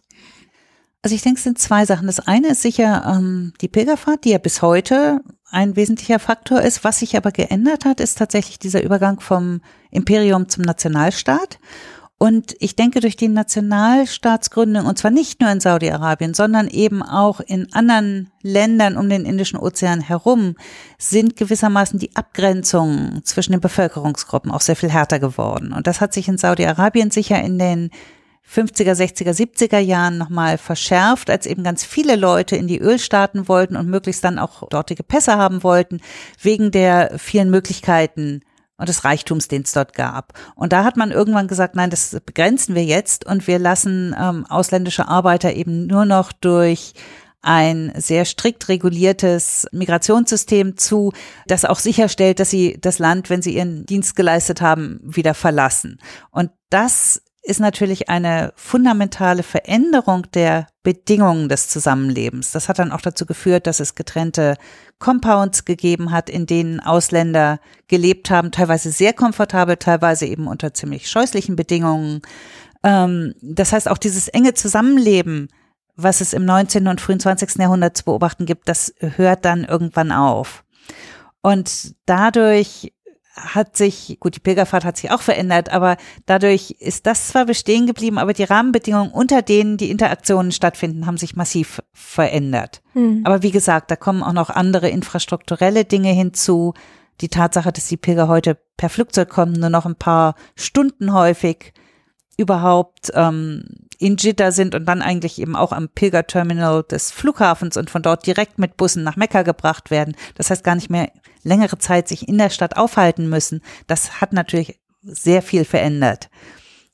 [1.02, 2.08] Also ich denke, es sind zwei Sachen.
[2.08, 5.20] Das eine ist sicher ähm, die Pilgerfahrt, die ja bis heute
[5.52, 6.84] ein wesentlicher Faktor ist.
[6.84, 11.60] Was sich aber geändert hat, ist tatsächlich dieser Übergang vom Imperium zum Nationalstaat.
[12.18, 17.42] Und ich denke, durch die Nationalstaatsgründung, und zwar nicht nur in Saudi-Arabien, sondern eben auch
[17.42, 20.56] in anderen Ländern um den Indischen Ozean herum,
[20.98, 25.74] sind gewissermaßen die Abgrenzungen zwischen den Bevölkerungsgruppen auch sehr viel härter geworden.
[25.74, 27.90] Und das hat sich in Saudi-Arabien sicher in den
[28.50, 33.76] 50er, 60er, 70er Jahren nochmal verschärft, als eben ganz viele Leute in die Ölstaaten wollten
[33.76, 36.00] und möglichst dann auch dortige Pässe haben wollten,
[36.42, 38.42] wegen der vielen Möglichkeiten
[38.78, 40.34] und des Reichtums, den es dort gab.
[40.56, 44.46] Und da hat man irgendwann gesagt, nein, das begrenzen wir jetzt und wir lassen ähm,
[44.48, 46.94] ausländische Arbeiter eben nur noch durch
[47.46, 51.14] ein sehr strikt reguliertes Migrationssystem zu,
[51.46, 56.00] das auch sicherstellt, dass sie das Land, wenn sie ihren Dienst geleistet haben, wieder verlassen.
[56.32, 62.52] Und das ist natürlich eine fundamentale Veränderung der Bedingungen des Zusammenlebens.
[62.52, 64.56] Das hat dann auch dazu geführt, dass es getrennte
[64.98, 71.08] Compounds gegeben hat, in denen Ausländer gelebt haben, teilweise sehr komfortabel, teilweise eben unter ziemlich
[71.08, 72.24] scheußlichen Bedingungen.
[72.84, 75.50] Ähm, das heißt, auch dieses enge Zusammenleben,
[75.96, 76.88] was es im 19.
[76.88, 77.60] und frühen 20.
[77.60, 80.64] Jahrhundert zu beobachten gibt, das hört dann irgendwann auf.
[81.42, 82.92] Und dadurch
[83.36, 87.86] hat sich, gut, die Pilgerfahrt hat sich auch verändert, aber dadurch ist das zwar bestehen
[87.86, 92.82] geblieben, aber die Rahmenbedingungen, unter denen die Interaktionen stattfinden, haben sich massiv verändert.
[92.94, 93.22] Mhm.
[93.26, 96.74] Aber wie gesagt, da kommen auch noch andere infrastrukturelle Dinge hinzu.
[97.22, 101.74] Die Tatsache, dass die Pilger heute per Flugzeug kommen, nur noch ein paar Stunden häufig
[102.38, 103.64] überhaupt ähm,
[103.98, 108.26] in Jeddah sind und dann eigentlich eben auch am Pilgerterminal des Flughafens und von dort
[108.26, 110.16] direkt mit Bussen nach Mekka gebracht werden.
[110.36, 111.12] Das heißt gar nicht mehr
[111.44, 113.62] längere Zeit sich in der Stadt aufhalten müssen.
[113.88, 116.30] Das hat natürlich sehr viel verändert.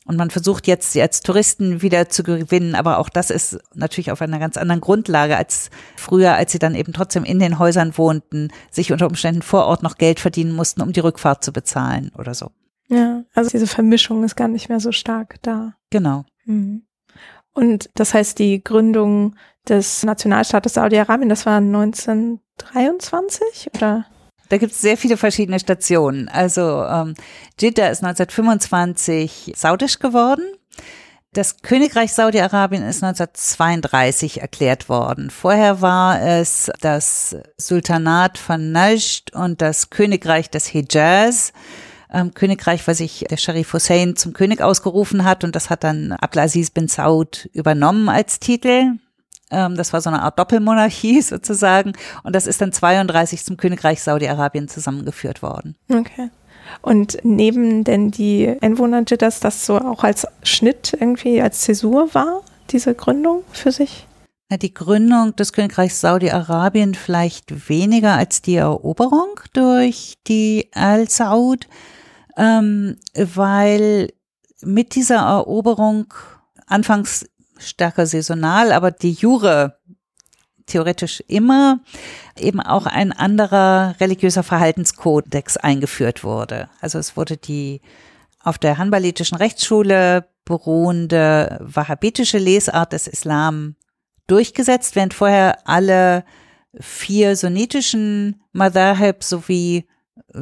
[0.05, 4.11] Und man versucht jetzt, sie als Touristen wieder zu gewinnen, aber auch das ist natürlich
[4.11, 7.97] auf einer ganz anderen Grundlage als früher, als sie dann eben trotzdem in den Häusern
[7.97, 12.11] wohnten, sich unter Umständen vor Ort noch Geld verdienen mussten, um die Rückfahrt zu bezahlen
[12.17, 12.51] oder so.
[12.91, 15.73] Ja, also diese Vermischung ist gar nicht mehr so stark da.
[15.89, 16.25] Genau.
[16.45, 16.83] Mhm.
[17.53, 19.35] Und das heißt, die Gründung
[19.67, 24.05] des Nationalstaates Saudi-Arabien, das war 1923 oder?
[24.49, 26.27] Da gibt es sehr viele verschiedene Stationen.
[26.27, 27.13] Also ähm,
[27.57, 30.43] Jeddah ist 1925 saudisch geworden.
[31.31, 35.29] Das Königreich Saudi-Arabien ist 1932 erklärt worden.
[35.29, 41.53] Vorher war es das Sultanat von Najd und das Königreich des Hijaz.
[42.13, 46.11] Ähm, Königreich, was sich der Sharif Hussein zum König ausgerufen hat und das hat dann
[46.11, 48.97] Abdelaziz bin Saud übernommen als Titel.
[49.51, 51.93] Ähm, das war so eine Art Doppelmonarchie sozusagen.
[52.23, 55.75] Und das ist dann 32 zum Königreich Saudi-Arabien zusammengeführt worden.
[55.89, 56.29] Okay.
[56.81, 62.41] Und neben denn die Einwohner Jiddahs, das so auch als Schnitt irgendwie, als Zäsur war,
[62.69, 64.07] diese Gründung für sich?
[64.49, 71.67] Die Gründung des Königreichs Saudi-Arabien vielleicht weniger als die Eroberung durch die Al-Saud,
[72.37, 74.13] ähm, weil
[74.61, 76.13] mit dieser Eroberung
[76.67, 77.25] anfangs
[77.57, 79.77] stärker saisonal, aber die Jure
[80.65, 81.81] theoretisch immer
[82.37, 86.69] eben auch ein anderer religiöser Verhaltenskodex eingeführt wurde.
[86.79, 87.81] Also es wurde die
[88.39, 93.75] auf der hanbalitischen Rechtsschule beruhende wahhabitische Lesart des Islam
[94.27, 96.23] durchgesetzt, während vorher alle
[96.79, 99.87] vier sunnitischen Madhahib sowie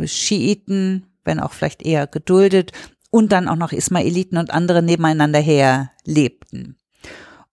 [0.06, 2.72] Schiiten, wenn auch vielleicht eher geduldet,
[3.12, 6.78] und dann auch noch Ismailiten und andere nebeneinander her lebten.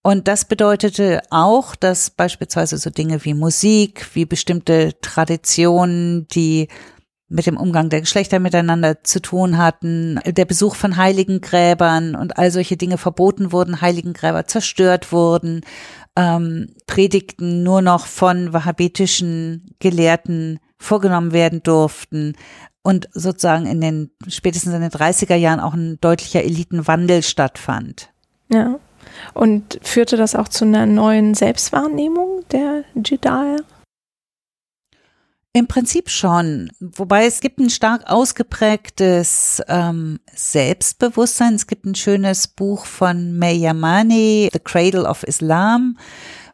[0.02, 6.68] Und das bedeutete auch, dass beispielsweise so Dinge wie Musik, wie bestimmte Traditionen, die
[7.28, 12.52] mit dem Umgang der Geschlechter miteinander zu tun hatten, der Besuch von Heiligengräbern und all
[12.52, 15.62] solche Dinge verboten wurden, Heiligengräber zerstört wurden,
[16.14, 22.36] ähm, Predigten nur noch von wahhabitischen Gelehrten vorgenommen werden durften
[22.86, 28.10] und sozusagen in den spätestens in den 30er Jahren auch ein deutlicher Elitenwandel stattfand.
[28.48, 28.78] Ja.
[29.34, 33.56] Und führte das auch zu einer neuen Selbstwahrnehmung der Jedi?
[35.52, 41.54] Im Prinzip schon, wobei es gibt ein stark ausgeprägtes ähm, Selbstbewusstsein.
[41.56, 45.98] Es gibt ein schönes Buch von May Yamani, The Cradle of Islam,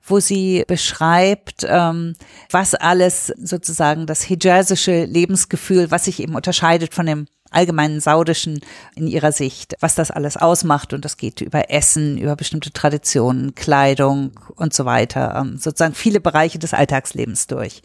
[0.03, 2.15] wo sie beschreibt, ähm,
[2.51, 8.61] was alles sozusagen das hijazische Lebensgefühl, was sich eben unterscheidet von dem allgemeinen saudischen
[8.95, 10.93] in ihrer Sicht, was das alles ausmacht.
[10.93, 16.21] Und das geht über Essen, über bestimmte Traditionen, Kleidung und so weiter, ähm, sozusagen viele
[16.21, 17.83] Bereiche des Alltagslebens durch.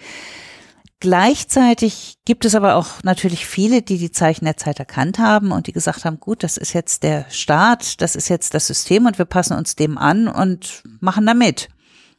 [1.00, 5.68] Gleichzeitig gibt es aber auch natürlich viele, die die Zeichen der Zeit erkannt haben und
[5.68, 9.20] die gesagt haben, gut, das ist jetzt der Staat, das ist jetzt das System und
[9.20, 11.70] wir passen uns dem an und machen damit.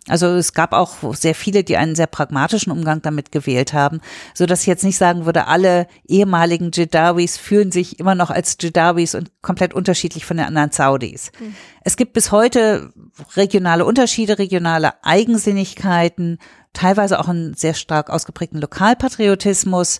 [0.09, 4.01] Also es gab auch sehr viele, die einen sehr pragmatischen Umgang damit gewählt haben,
[4.35, 8.57] so dass ich jetzt nicht sagen würde, alle ehemaligen Jedawis fühlen sich immer noch als
[8.61, 11.31] Jedawis und komplett unterschiedlich von den anderen Saudis.
[11.39, 11.55] Mhm.
[11.83, 12.93] Es gibt bis heute
[13.37, 16.39] regionale Unterschiede, regionale Eigensinnigkeiten,
[16.73, 19.99] teilweise auch einen sehr stark ausgeprägten Lokalpatriotismus.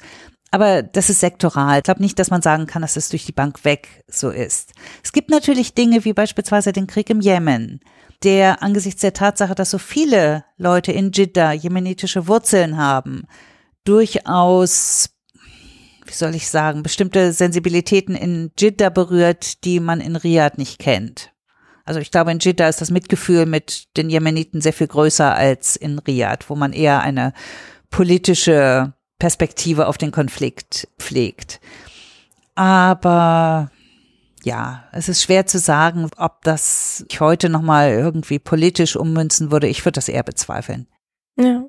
[0.51, 1.79] Aber das ist sektoral.
[1.79, 4.73] Ich glaube nicht, dass man sagen kann, dass es durch die Bank weg so ist.
[5.05, 7.81] Es gibt natürlich Dinge wie beispielsweise den Krieg im Jemen
[8.25, 13.27] der angesichts der Tatsache, dass so viele Leute in Jeddah jemenitische Wurzeln haben,
[13.85, 15.11] durchaus,
[16.05, 21.33] wie soll ich sagen, bestimmte Sensibilitäten in Jeddah berührt, die man in Riyadh nicht kennt.
[21.85, 25.75] Also ich glaube, in Jeddah ist das Mitgefühl mit den Jemeniten sehr viel größer als
[25.75, 27.33] in Riyadh, wo man eher eine
[27.89, 31.61] politische Perspektive auf den Konflikt pflegt.
[32.55, 33.71] Aber
[34.49, 39.69] ja, es ist schwer zu sagen, ob das ich heute nochmal irgendwie politisch ummünzen würde.
[39.69, 40.87] Ich würde das eher bezweifeln.
[41.39, 41.65] Ja.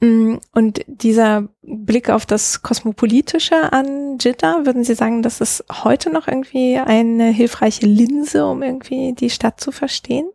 [0.00, 6.10] Mm, und dieser Blick auf das Kosmopolitische an Jeddah, würden Sie sagen, das ist heute
[6.10, 10.28] noch irgendwie eine hilfreiche Linse, um irgendwie die Stadt zu verstehen?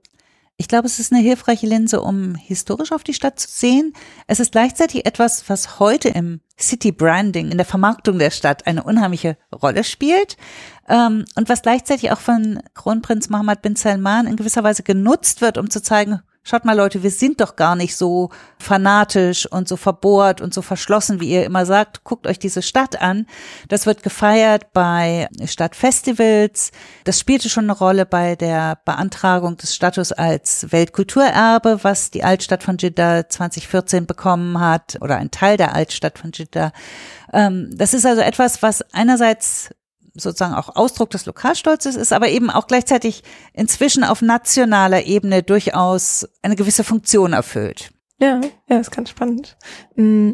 [0.62, 3.94] Ich glaube, es ist eine hilfreiche Linse, um historisch auf die Stadt zu sehen.
[4.28, 8.84] Es ist gleichzeitig etwas, was heute im City Branding, in der Vermarktung der Stadt eine
[8.84, 10.38] unheimliche Rolle spielt
[10.88, 15.58] ähm, und was gleichzeitig auch von Kronprinz Mohammed bin Salman in gewisser Weise genutzt wird,
[15.58, 19.78] um zu zeigen, schaut mal Leute, wir sind doch gar nicht so fanatisch und so
[19.78, 22.04] verbohrt und so verschlossen, wie ihr immer sagt.
[22.04, 23.28] Guckt euch diese Stadt an.
[23.68, 26.72] Das wird gefeiert bei Stadtfestivals.
[27.04, 32.64] Das spielte schon eine Rolle bei der Beantragung des Status als Weltkulturerbe, was die Altstadt
[32.64, 36.72] von Jeddah 2014 bekommen hat oder ein Teil der Altstadt von Jeddah.
[37.34, 39.70] Ähm, das ist also etwas, was einerseits
[40.14, 46.28] sozusagen auch Ausdruck des Lokalstolzes ist, aber eben auch gleichzeitig inzwischen auf nationaler Ebene durchaus
[46.42, 47.92] eine gewisse Funktion erfüllt.
[48.20, 49.58] Ja, ja, ist ganz spannend.
[49.96, 50.32] Mm.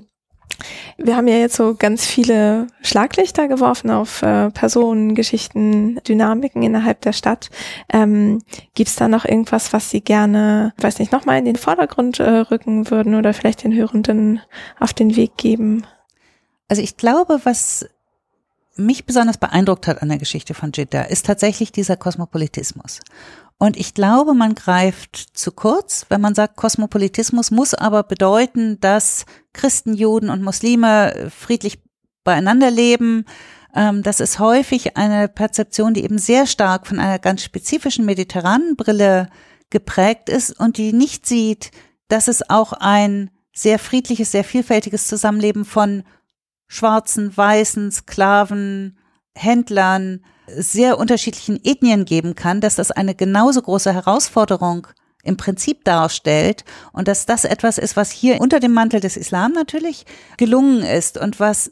[0.98, 7.02] Wir haben ja jetzt so ganz viele Schlaglichter geworfen auf äh, Personen, Geschichten, Dynamiken innerhalb
[7.02, 7.52] der Stadt.
[7.94, 8.42] Ähm,
[8.74, 12.30] Gibt es da noch irgendwas, was Sie gerne, weiß nicht, nochmal in den Vordergrund äh,
[12.40, 14.42] rücken würden oder vielleicht den Hörenden
[14.80, 15.86] auf den Weg geben?
[16.70, 17.88] Also ich glaube, was
[18.78, 23.00] mich besonders beeindruckt hat an der Geschichte von Jeddah, ist tatsächlich dieser Kosmopolitismus.
[23.60, 29.26] Und ich glaube, man greift zu kurz, wenn man sagt, Kosmopolitismus muss aber bedeuten, dass
[29.54, 31.80] Christen, Juden und Muslime friedlich
[32.24, 33.26] beieinander leben.
[33.74, 38.76] Ähm, das ist häufig eine Perzeption, die eben sehr stark von einer ganz spezifischen mediterranen
[38.76, 39.30] Brille
[39.72, 41.72] geprägt ist und die nicht sieht,
[42.10, 46.04] dass es auch ein sehr friedliches, sehr vielfältiges Zusammenleben von
[46.68, 48.98] schwarzen, weißen, Sklaven,
[49.36, 54.88] Händlern, sehr unterschiedlichen Ethnien geben kann, dass das eine genauso große Herausforderung
[55.24, 56.64] im Prinzip darstellt
[56.94, 60.06] und dass das etwas ist, was hier unter dem Mantel des Islam natürlich
[60.38, 61.72] gelungen ist und was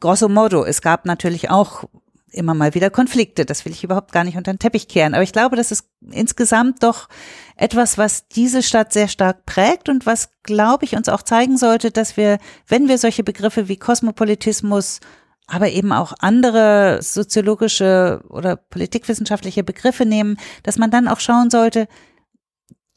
[0.00, 1.84] grosso modo, es gab natürlich auch
[2.32, 3.44] immer mal wieder Konflikte.
[3.44, 5.14] Das will ich überhaupt gar nicht unter den Teppich kehren.
[5.14, 7.08] Aber ich glaube, das ist insgesamt doch
[7.56, 11.90] etwas, was diese Stadt sehr stark prägt und was, glaube ich, uns auch zeigen sollte,
[11.90, 15.00] dass wir, wenn wir solche Begriffe wie Kosmopolitismus,
[15.46, 21.88] aber eben auch andere soziologische oder politikwissenschaftliche Begriffe nehmen, dass man dann auch schauen sollte,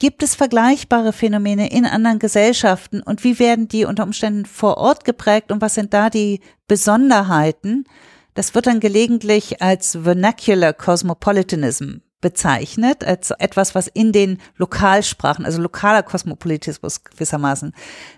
[0.01, 5.05] Gibt es vergleichbare Phänomene in anderen Gesellschaften und wie werden die unter Umständen vor Ort
[5.05, 7.83] geprägt und was sind da die Besonderheiten?
[8.33, 15.61] Das wird dann gelegentlich als Vernacular Cosmopolitanism bezeichnet, als etwas, was in den Lokalsprachen, also
[15.61, 17.73] lokaler Kosmopolitismus gewissermaßen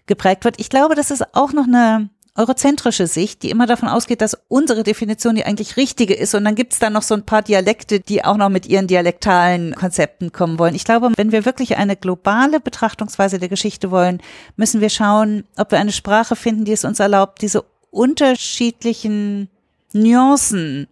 [0.06, 0.60] geprägt wird.
[0.60, 4.84] Ich glaube, das ist auch noch eine eurozentrische Sicht, die immer davon ausgeht, dass unsere
[4.84, 6.34] Definition die eigentlich richtige ist.
[6.34, 8.88] Und dann gibt es da noch so ein paar Dialekte, die auch noch mit ihren
[8.88, 10.74] dialektalen Konzepten kommen wollen.
[10.74, 14.20] Ich glaube, wenn wir wirklich eine globale Betrachtungsweise der Geschichte wollen,
[14.56, 19.50] müssen wir schauen, ob wir eine Sprache finden, die es uns erlaubt, diese unterschiedlichen
[19.94, 20.88] Nuancen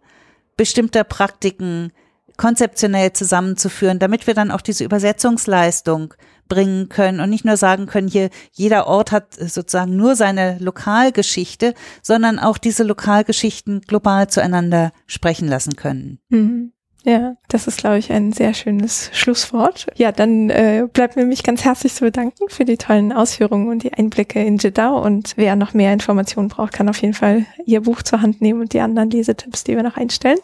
[0.57, 1.91] bestimmter Praktiken
[2.37, 6.13] konzeptionell zusammenzuführen, damit wir dann auch diese Übersetzungsleistung
[6.47, 11.73] bringen können und nicht nur sagen können, hier jeder Ort hat sozusagen nur seine Lokalgeschichte,
[12.01, 16.19] sondern auch diese Lokalgeschichten global zueinander sprechen lassen können.
[16.29, 16.73] Mhm.
[17.03, 19.87] Ja, das ist, glaube ich, ein sehr schönes Schlusswort.
[19.95, 23.83] Ja, dann äh, bleibt mir mich ganz herzlich zu bedanken für die tollen Ausführungen und
[23.83, 24.91] die Einblicke in Jeddah.
[24.91, 28.61] Und wer noch mehr Informationen braucht, kann auf jeden Fall Ihr Buch zur Hand nehmen
[28.61, 30.39] und die anderen Lesetipps, die wir noch einstellen.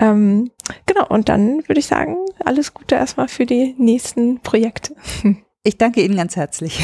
[0.00, 0.50] Ähm,
[0.86, 4.94] genau, und dann würde ich sagen, alles Gute erstmal für die nächsten Projekte.
[5.64, 6.80] Ich danke Ihnen ganz herzlich.